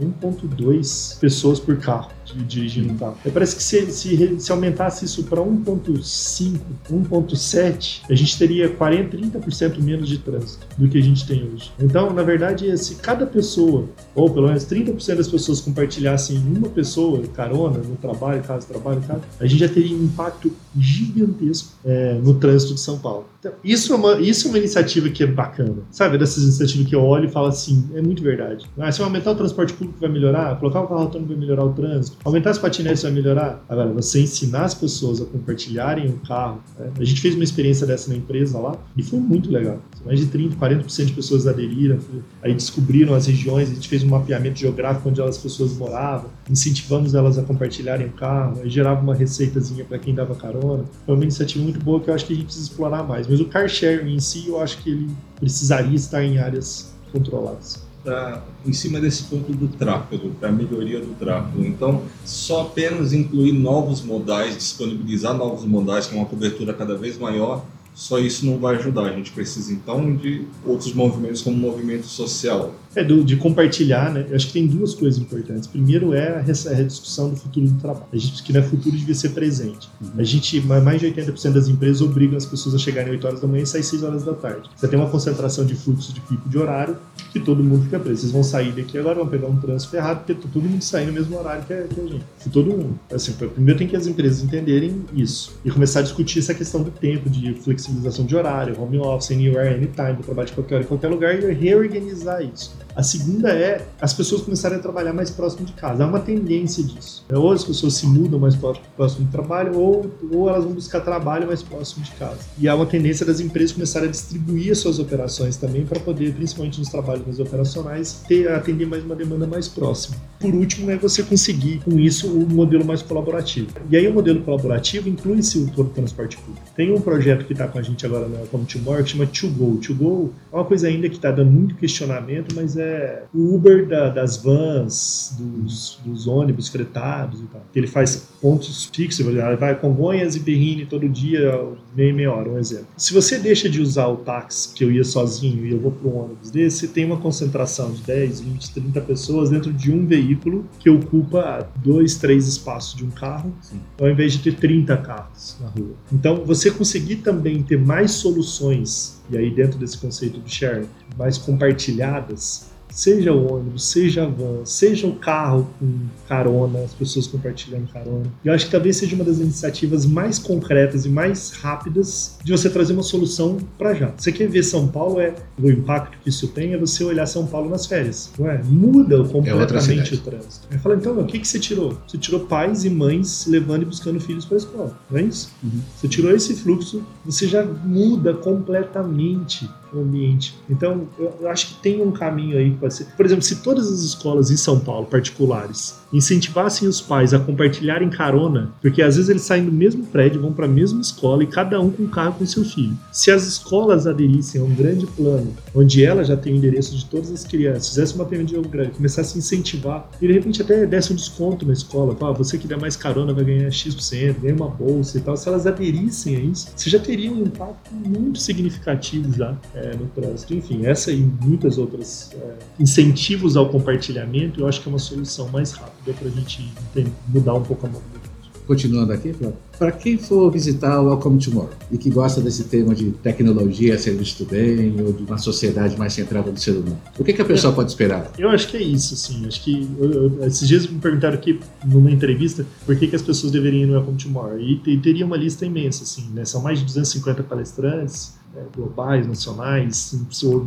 [0.00, 3.16] 1.2 pessoas por carro dirigindo um carro.
[3.32, 6.58] Parece que se, se, se aumentasse isso para 1.5,
[6.90, 11.70] 1.7, a gente teria 40, 30% menos de trânsito do que a gente tem hoje.
[11.78, 17.22] Então, na verdade, se cada pessoa, ou pelo menos 30% das pessoas compartilhassem uma pessoa
[17.34, 22.34] carona no trabalho, casa, trabalho, casa, a gente já teria um impacto gigantesco é, no
[22.34, 23.26] trânsito de São Paulo.
[23.44, 25.82] Então, isso, é uma, isso é uma iniciativa que é bacana.
[25.90, 28.66] Sabe, dessas iniciativas que eu olho e falo assim, é muito verdade.
[28.78, 31.64] Ah, se eu aumentar o transporte público vai melhorar, colocar o carro autônomo vai melhorar
[31.64, 33.62] o trânsito, aumentar as patinetes vai melhorar.
[33.68, 36.62] Agora, você ensinar as pessoas a compartilharem o carro.
[36.78, 36.90] Né?
[36.98, 39.78] A gente fez uma experiência dessa na empresa lá e foi muito legal.
[40.06, 41.98] Mais de 30, 40% de pessoas aderiram,
[42.42, 47.14] aí descobriram as regiões, a gente fez um mapeamento geográfico onde as pessoas moravam, incentivamos
[47.14, 50.63] elas a compartilharem o carro, gerava uma receitazinha para quem dava carona.
[51.06, 53.26] Foi uma iniciativa muito boa que eu acho que a gente precisa explorar mais.
[53.26, 57.84] Mas o car sharing em si, eu acho que ele precisaria estar em áreas controladas
[58.04, 61.64] pra, em cima desse ponto do tráfego, para melhoria do tráfego.
[61.64, 67.64] Então, só apenas incluir novos modais, disponibilizar novos modais com uma cobertura cada vez maior,
[67.94, 69.04] só isso não vai ajudar.
[69.04, 74.12] A gente precisa então de outros movimentos como o movimento social, é, do, de compartilhar,
[74.12, 74.26] né?
[74.28, 75.66] Eu acho que tem duas coisas importantes.
[75.66, 78.06] Primeiro é a, a discussão do futuro do trabalho.
[78.12, 79.88] A gente que não é futuro devia ser presente.
[80.00, 80.10] Uhum.
[80.18, 83.48] A gente, mais de 80% das empresas obrigam as pessoas a chegarem 8 horas da
[83.48, 84.70] manhã e sair 6 horas da tarde.
[84.76, 86.96] Você tem uma concentração de fluxo de pico de horário
[87.32, 88.20] que todo mundo fica preso.
[88.20, 91.12] Vocês vão sair daqui agora, vão pegar um trânsito ferrado, porque todo mundo sai no
[91.12, 92.24] mesmo horário que a, que a gente.
[92.38, 92.98] Se todo mundo.
[93.12, 96.90] Assim, primeiro tem que as empresas entenderem isso e começar a discutir essa questão do
[96.90, 97.54] tempo, de
[97.84, 101.52] flexibilização de horário, home office, anywhere, anytime, trabalho de qualquer hora em qualquer lugar e
[101.52, 102.83] reorganizar isso.
[102.96, 106.04] A segunda é as pessoas começarem a trabalhar mais próximo de casa.
[106.04, 107.24] Há uma tendência disso.
[107.28, 111.00] É, ou as pessoas se mudam mais próximo do trabalho, ou, ou elas vão buscar
[111.00, 112.38] trabalho mais próximo de casa.
[112.56, 116.34] E há uma tendência das empresas começarem a distribuir as suas operações também para poder,
[116.34, 120.16] principalmente nos trabalhos mais operacionais, ter, atender mais uma demanda mais próxima.
[120.38, 123.68] Por último, é você conseguir com isso um modelo mais colaborativo.
[123.90, 126.64] E aí o modelo colaborativo inclui-se o transporte público.
[126.76, 129.48] Tem um projeto que está com a gente agora na Como Tomorrow que chama To
[129.48, 129.78] Go.
[129.78, 133.54] To Go é uma coisa ainda que está dando muito questionamento, mas é é o
[133.54, 137.62] Uber da, das vans, dos, dos, ônibus fretados e tal.
[137.74, 141.60] Ele faz pontos fixos, ele vai Congonhas e Berrini todo dia,
[141.96, 142.86] meia meia hora, um exemplo.
[142.96, 146.08] Se você deixa de usar o táxi, que eu ia sozinho e eu vou para
[146.08, 150.06] um ônibus desse, você tem uma concentração de 10, 20, 30 pessoas dentro de um
[150.06, 153.80] veículo que ocupa dois, três espaços de um carro, Sim.
[154.00, 155.94] ao invés de ter 30 carros na rua.
[156.12, 161.38] Então, você conseguir também ter mais soluções, e aí dentro desse conceito do sharing, mais
[161.38, 167.88] compartilhadas, seja o ônibus, seja a van, seja o carro com carona, as pessoas compartilhando
[167.92, 168.32] carona.
[168.44, 172.70] Eu acho que talvez seja uma das iniciativas mais concretas e mais rápidas de você
[172.70, 174.12] trazer uma solução para já.
[174.16, 177.46] Você quer ver São Paulo, é o impacto que isso tem é você olhar São
[177.46, 178.30] Paulo nas férias.
[178.38, 178.62] Não é?
[178.62, 180.68] Muda é completamente é o trânsito.
[180.70, 181.98] Aí fala, então, o que, que você tirou?
[182.06, 185.50] Você tirou pais e mães levando e buscando filhos para a escola, não é isso?
[185.62, 185.80] Uhum.
[185.96, 189.68] Você tirou esse fluxo, você já muda completamente
[190.00, 190.54] ambiente.
[190.68, 193.06] Então, eu, acho que tem um caminho aí que ser.
[193.16, 198.08] Por exemplo, se todas as escolas em São Paulo, particulares, incentivassem os pais a compartilharem
[198.08, 201.46] carona, porque às vezes eles saem do mesmo prédio, vão para a mesma escola e
[201.46, 202.96] cada um com um carro com seu filho.
[203.12, 207.04] Se as escolas aderissem a um grande plano, onde ela já tem o endereço de
[207.06, 210.62] todas as crianças, fizesse uma payment de jogo grande, começasse a incentivar, e de repente
[210.62, 214.40] até desse um desconto na escola, ah, você que der mais carona vai ganhar X%,
[214.40, 215.36] ganha uma bolsa e tal.
[215.36, 219.56] Se elas aderissem a isso, você já teria um impacto muito significativo já.
[219.74, 220.54] É, é, no trânsito.
[220.54, 225.48] Enfim, essa e muitas outras é, incentivos ao compartilhamento, eu acho que é uma solução
[225.48, 228.24] mais rápida para a gente entender, mudar um pouco a mobilidade.
[228.66, 229.34] Continuando aqui,
[229.78, 234.20] para quem for visitar o Welcome Tomorrow e que gosta desse tema de tecnologia sendo
[234.20, 237.44] visto bem ou de uma sociedade mais centrada no ser humano, o que, que a
[237.44, 238.32] pessoa pode esperar?
[238.38, 239.46] Eu acho que é isso, assim.
[239.46, 243.20] Acho que eu, eu, esses dias me perguntaram aqui numa entrevista por que, que as
[243.20, 246.46] pessoas deveriam ir no Welcome Tomorrow e, e teria uma lista imensa, assim, né?
[246.46, 250.16] São mais de 250 palestrantes é, globais, nacionais,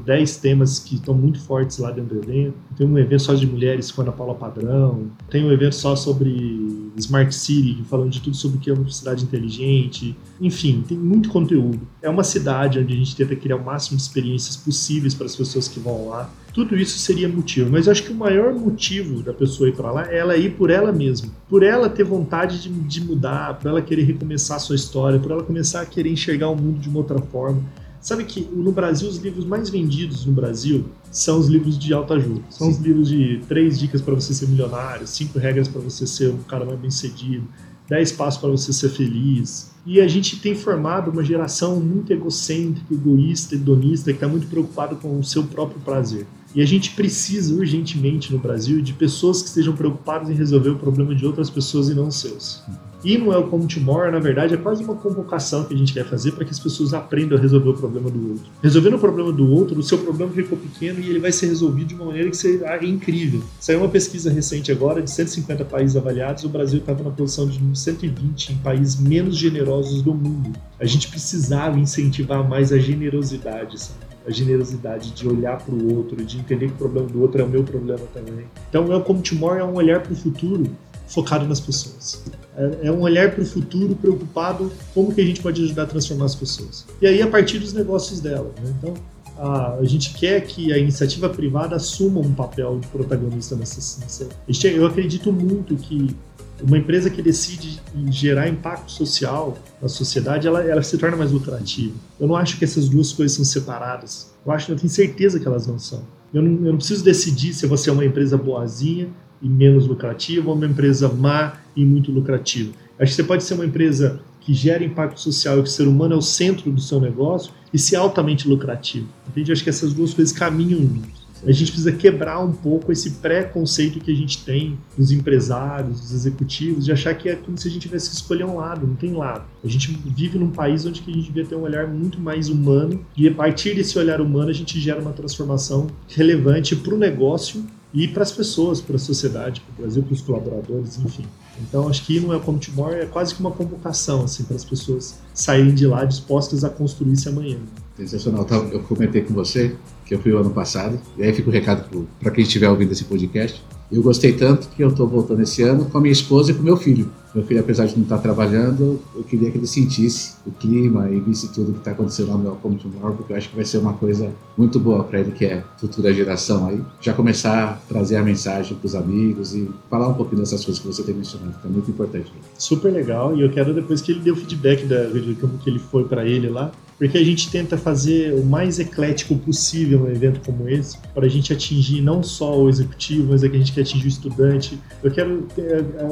[0.06, 2.56] 10 temas que estão muito fortes lá dentro do evento.
[2.76, 5.96] Tem um evento só de mulheres com a Ana Paula Padrão, tem um evento só
[5.96, 10.16] sobre Smart City, falando de tudo sobre o que é uma cidade inteligente.
[10.42, 11.80] Enfim, tem muito conteúdo.
[12.02, 15.36] É uma cidade onde a gente tenta criar o máximo de experiências possíveis para as
[15.36, 16.30] pessoas que vão lá.
[16.58, 19.92] Tudo isso seria motivo, mas eu acho que o maior motivo da pessoa ir para
[19.92, 23.68] lá é ela ir por ela mesma, por ela ter vontade de, de mudar, por
[23.68, 26.90] ela querer recomeçar a sua história, por ela começar a querer enxergar o mundo de
[26.90, 27.62] uma outra forma.
[28.02, 32.16] Sabe que no Brasil os livros mais vendidos no Brasil são os livros de alta
[32.16, 32.42] ajuda.
[32.50, 32.74] São Sim.
[32.74, 36.40] os livros de três dicas para você ser milionário, cinco regras para você ser um
[36.40, 37.48] cara mais bem sucedido,
[37.88, 39.70] dez passos para você ser feliz.
[39.86, 44.96] E a gente tem formado uma geração muito egocêntrica, egoísta, hedonista, que está muito preocupado
[44.96, 46.26] com o seu próprio prazer.
[46.56, 50.78] E a gente precisa urgentemente no Brasil de pessoas que estejam preocupadas em resolver o
[50.78, 52.64] problema de outras pessoas e não os seus.
[53.04, 56.04] E no Welcome to More, na verdade, é quase uma convocação que a gente quer
[56.04, 58.46] fazer para que as pessoas aprendam a resolver o problema do outro.
[58.62, 61.90] Resolvendo o problema do outro, o seu problema ficou pequeno e ele vai ser resolvido
[61.90, 63.44] de uma maneira que será incrível.
[63.60, 67.60] Saiu uma pesquisa recente agora de 150 países avaliados, o Brasil estava na posição de
[67.78, 70.52] 120 em países menos generosos do mundo.
[70.80, 74.07] A gente precisava incentivar mais a generosidade, sabe?
[74.28, 77.46] A generosidade de olhar para o outro, de entender que o problema do outro é
[77.46, 78.46] o meu problema também.
[78.70, 80.70] Então, o Welcome to More é um olhar para o futuro
[81.08, 82.24] focado nas pessoas.
[82.58, 85.86] É, é um olhar para o futuro preocupado como que a gente pode ajudar a
[85.86, 86.86] transformar as pessoas.
[87.02, 88.52] E aí, a partir dos negócios dela.
[88.62, 88.74] Né?
[88.78, 88.94] Então,
[89.38, 94.02] a, a, gente quer que a iniciativa privada assuma um papel de protagonista nessa.
[94.02, 94.28] nessa
[94.68, 96.14] eu acredito muito que
[96.62, 97.80] uma empresa que decide
[98.10, 101.94] gerar impacto social na sociedade, ela, ela se torna mais lucrativa.
[102.20, 104.34] Eu não acho que essas duas coisas são separadas.
[104.46, 106.04] Eu acho, eu tenho certeza que elas não são.
[106.34, 109.10] Eu não, eu não preciso decidir se você é uma empresa boazinha
[109.42, 112.74] e menos lucrativa ou uma empresa má e muito lucrativa.
[113.00, 115.88] Acho que você pode ser uma empresa que gera impacto social e que o ser
[115.88, 119.08] humano é o centro do seu negócio e ser altamente lucrativo.
[119.28, 119.52] Entende?
[119.52, 121.27] Acho que essas duas coisas caminham juntas.
[121.46, 126.14] A gente precisa quebrar um pouco esse pré-conceito que a gente tem dos empresários, dos
[126.14, 128.96] executivos, de achar que é como se a gente tivesse que escolher um lado, não
[128.96, 129.46] tem lado.
[129.64, 133.06] A gente vive num país onde a gente devia ter um olhar muito mais humano
[133.16, 137.64] e a partir desse olhar humano a gente gera uma transformação relevante para o negócio
[137.94, 141.26] e para as pessoas, para a sociedade, para o Brasil, para os colaboradores, enfim.
[141.62, 144.56] Então acho que ir no Welcome to More é quase que uma convocação assim, para
[144.56, 147.58] as pessoas saírem de lá dispostas a construir esse amanhã.
[147.98, 148.46] Sensacional.
[148.72, 152.08] Eu comentei com você que eu fui o ano passado, e aí fica o recado
[152.20, 153.62] para quem estiver ouvindo esse podcast.
[153.92, 156.62] Eu gostei tanto que eu estou voltando esse ano com a minha esposa e com
[156.62, 157.12] o meu filho.
[157.38, 161.20] Meu filho, apesar de não estar trabalhando, eu queria que ele sentisse o clima e
[161.20, 163.78] visse tudo que está acontecendo lá no Welcome Tomorrow, porque eu acho que vai ser
[163.78, 166.82] uma coisa muito boa para ele, que é futura geração aí.
[167.00, 170.82] Já começar a trazer a mensagem para os amigos e falar um pouquinho dessas coisas
[170.82, 172.34] que você tem mencionado, que é muito importante.
[172.58, 175.70] Super legal, e eu quero depois que ele dê o feedback da, de como que
[175.70, 180.10] ele foi para ele lá, porque a gente tenta fazer o mais eclético possível um
[180.10, 183.60] evento como esse, para a gente atingir não só o executivo, mas é que a
[183.60, 184.80] gente quer atingir o estudante.
[185.04, 185.48] Eu quero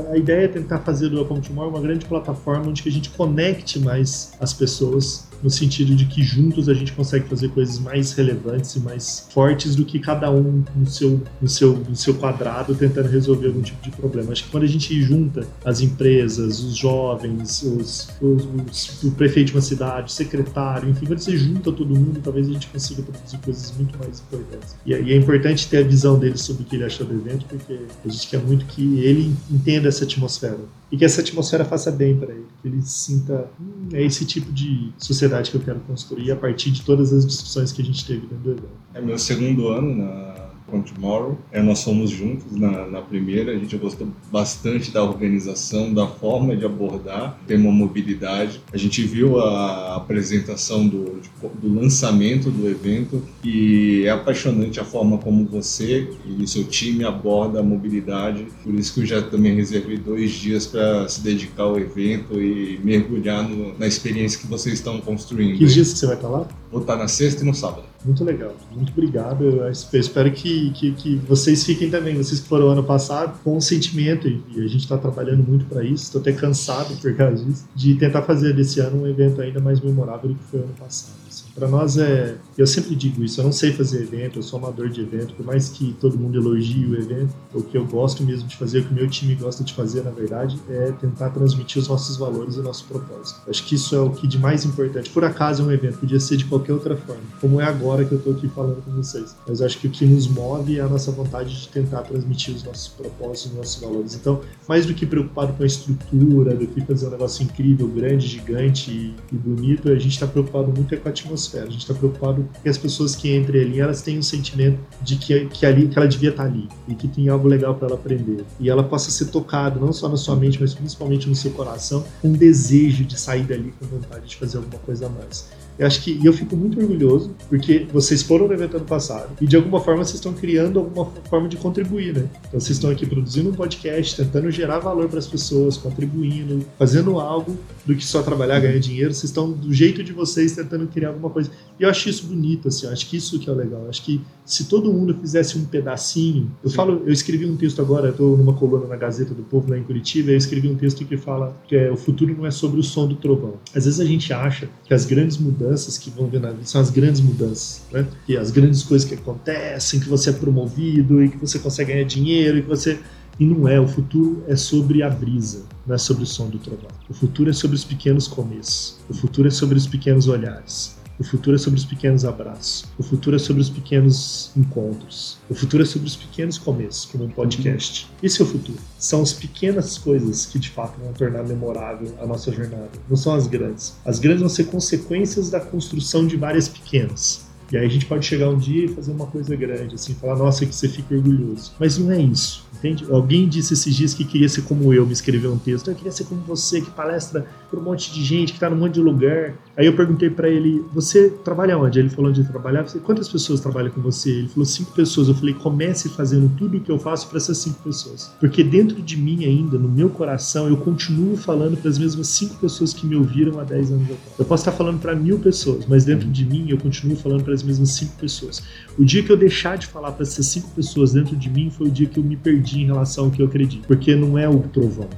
[0.10, 3.10] a, a ideia é tentar fazer do Welcome Tomorrow uma grande plataforma onde a gente
[3.10, 8.14] conecte mais as pessoas no sentido de que juntos a gente consegue fazer coisas mais
[8.14, 12.74] relevantes e mais fortes do que cada um no seu, no seu, no seu quadrado
[12.74, 14.32] tentando resolver algum tipo de problema.
[14.32, 19.50] Acho que quando a gente junta as empresas, os jovens, os, os, os, o prefeito
[19.50, 23.04] de uma cidade, o secretário, enfim, quando você junta todo mundo, talvez a gente consiga
[23.04, 24.76] produzir coisas muito mais importantes.
[24.84, 27.46] E, e é importante ter a visão dele sobre o que ele acha do evento,
[27.46, 30.58] porque a gente quer muito que ele entenda essa atmosfera
[30.92, 34.52] e que essa atmosfera faça bem para ele, que ele sinta hum, é esse tipo
[34.52, 38.06] de sociedade que eu quero construir a partir de todas as discussões que a gente
[38.06, 38.70] teve dentro do evento.
[38.94, 40.35] É meu segundo ano na
[40.68, 41.38] com Tomorrow.
[41.52, 46.56] É, nós fomos juntos na, na, primeira, a gente gostou bastante da organização, da forma
[46.56, 48.62] de abordar o tema mobilidade.
[48.72, 51.22] A gente viu a apresentação do,
[51.62, 57.60] do lançamento do evento e é apaixonante a forma como você e seu time aborda
[57.60, 58.48] a mobilidade.
[58.64, 62.80] Por isso que eu já também reservei dois dias para se dedicar ao evento e
[62.84, 65.58] mergulhar no, na experiência que vocês estão construindo.
[65.58, 66.48] Que dias que você vai estar lá?
[66.72, 67.95] Vou estar na sexta e no sábado.
[68.06, 68.56] Muito legal.
[68.72, 69.44] Muito obrigado.
[69.44, 73.62] Eu espero que, que, que vocês fiquem também, vocês que foram ano passado, com o
[73.62, 77.68] sentimento, e a gente está trabalhando muito para isso, estou até cansado por causa disso,
[77.74, 81.25] de tentar fazer desse ano um evento ainda mais memorável do que foi ano passado.
[81.56, 82.36] Para nós é.
[82.58, 85.46] Eu sempre digo isso, eu não sei fazer evento, eu sou amador de evento, por
[85.46, 88.84] mais que todo mundo elogie o evento, o que eu gosto mesmo de fazer, o
[88.86, 92.56] que o meu time gosta de fazer, na verdade, é tentar transmitir os nossos valores
[92.56, 93.42] e o nosso propósito.
[93.50, 95.10] Acho que isso é o que de mais importante.
[95.10, 98.12] Por acaso é um evento, podia ser de qualquer outra forma, como é agora que
[98.12, 99.36] eu estou aqui falando com vocês.
[99.48, 102.64] Mas acho que o que nos move é a nossa vontade de tentar transmitir os
[102.64, 104.16] nossos propósitos, os nossos valores.
[104.16, 108.28] Então, mais do que preocupado com a estrutura, do que fazer um negócio incrível, grande,
[108.28, 111.66] gigante e, e bonito, a gente está preocupado muito é com a atmosfera atmosfera.
[111.66, 115.16] A gente está preocupado que as pessoas que entrem ali, elas tenham um sentimento de
[115.18, 117.88] que, que, ali, que ela devia estar tá ali e que tem algo legal para
[117.88, 118.44] ela aprender.
[118.60, 122.04] E ela possa ser tocada, não só na sua mente, mas principalmente no seu coração,
[122.24, 125.50] um desejo de sair dali com vontade de fazer alguma coisa a mais.
[125.78, 129.46] Eu acho que eu fico muito orgulhoso porque vocês foram no evento ano passado e
[129.46, 132.30] de alguma forma vocês estão criando alguma forma de contribuir, né?
[132.48, 137.20] Então vocês estão aqui produzindo um podcast, tentando gerar valor para as pessoas, contribuindo, fazendo
[137.20, 139.14] algo do que só trabalhar, ganhar dinheiro.
[139.14, 141.52] Vocês estão do jeito de vocês tentando criar alguma coisa.
[141.80, 142.86] E eu acho isso bonito, assim.
[142.86, 143.84] Eu acho que isso que é legal.
[143.84, 147.82] Eu acho que se todo mundo fizesse um pedacinho, eu falo, eu escrevi um texto
[147.82, 151.04] agora, estou numa coluna na Gazeta do Povo lá em Curitiba, eu escrevi um texto
[151.04, 153.56] que fala que é, o futuro não é sobre o som do trovão.
[153.76, 155.65] Às vezes a gente acha que as grandes mudanças
[155.98, 158.06] que vão vir na vida são as grandes mudanças, né?
[158.26, 162.06] Que as grandes coisas que acontecem, que você é promovido e que você consegue ganhar
[162.06, 163.00] dinheiro e que você
[163.40, 166.58] e não é, o futuro é sobre a brisa, não é sobre o som do
[166.58, 166.90] trovão.
[167.10, 168.98] O futuro é sobre os pequenos começos.
[169.10, 170.96] O futuro é sobre os pequenos olhares.
[171.18, 172.84] O futuro é sobre os pequenos abraços.
[172.98, 175.38] O futuro é sobre os pequenos encontros.
[175.50, 178.12] O futuro é sobre os pequenos começos, como um podcast.
[178.22, 178.78] Esse é o futuro.
[179.00, 182.90] São as pequenas coisas que de fato vão tornar memorável a nossa jornada.
[183.10, 183.96] Não são as grandes.
[184.04, 187.46] As grandes vão ser consequências da construção de várias pequenas.
[187.72, 190.36] E aí a gente pode chegar um dia e fazer uma coisa grande, assim, falar,
[190.36, 191.72] nossa, que você fica orgulhoso.
[191.80, 192.66] Mas não é isso.
[192.76, 193.06] Entende?
[193.10, 195.90] Alguém disse esses dias que queria ser como eu, me escreveu um texto.
[195.90, 198.78] Eu queria ser como você, que palestra para um monte de gente, que está num
[198.78, 199.54] monte de lugar.
[199.78, 202.00] Aí eu perguntei para ele: Você trabalha onde?
[202.00, 202.88] Ele falou onde ele trabalhava.
[203.00, 204.30] Quantas pessoas trabalham com você?
[204.30, 205.28] Ele falou: Cinco pessoas.
[205.28, 208.32] Eu falei: Comece fazendo tudo o que eu faço para essas cinco pessoas.
[208.40, 212.56] Porque dentro de mim ainda, no meu coração, eu continuo falando para as mesmas cinco
[212.56, 214.40] pessoas que me ouviram há dez anos atrás.
[214.40, 217.54] Eu posso estar falando para mil pessoas, mas dentro de mim eu continuo falando para
[217.54, 218.64] as mesmas cinco pessoas.
[218.98, 221.88] O dia que eu deixar de falar para essas cinco pessoas dentro de mim foi
[221.88, 223.86] o dia que eu me perdi em relação ao que eu acredito.
[223.86, 225.10] Porque não é o trovão,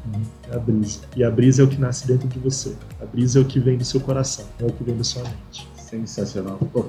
[0.52, 1.00] é a brisa.
[1.16, 2.74] E a brisa é o que nasce dentro de você.
[3.02, 5.24] A brisa é o que vem do seu coração, é o que vem da sua
[5.24, 5.68] mente.
[5.78, 6.58] Sensacional.
[6.72, 6.86] Pô,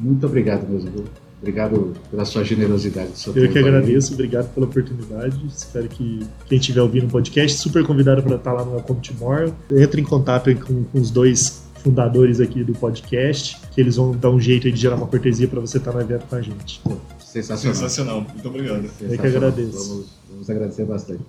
[0.00, 1.04] muito obrigado mesmo.
[1.40, 3.16] Obrigado pela sua generosidade.
[3.16, 4.14] Seu eu que agradeço, aí.
[4.14, 5.40] obrigado pela oportunidade.
[5.46, 9.54] Espero que quem estiver ouvindo o podcast, super convidado para estar lá no Welcome Tomorrow.
[9.70, 14.30] Entre em contato com, com os dois fundadores aqui do podcast, que eles vão dar
[14.30, 16.82] um jeito de gerar uma cortesia para você estar no evento com a gente.
[17.20, 17.74] Sensacional.
[17.74, 18.20] Sensacional.
[18.20, 18.90] Muito obrigado.
[19.00, 19.88] Eu que agradeço.
[19.88, 21.22] Vamos, vamos agradecer bastante.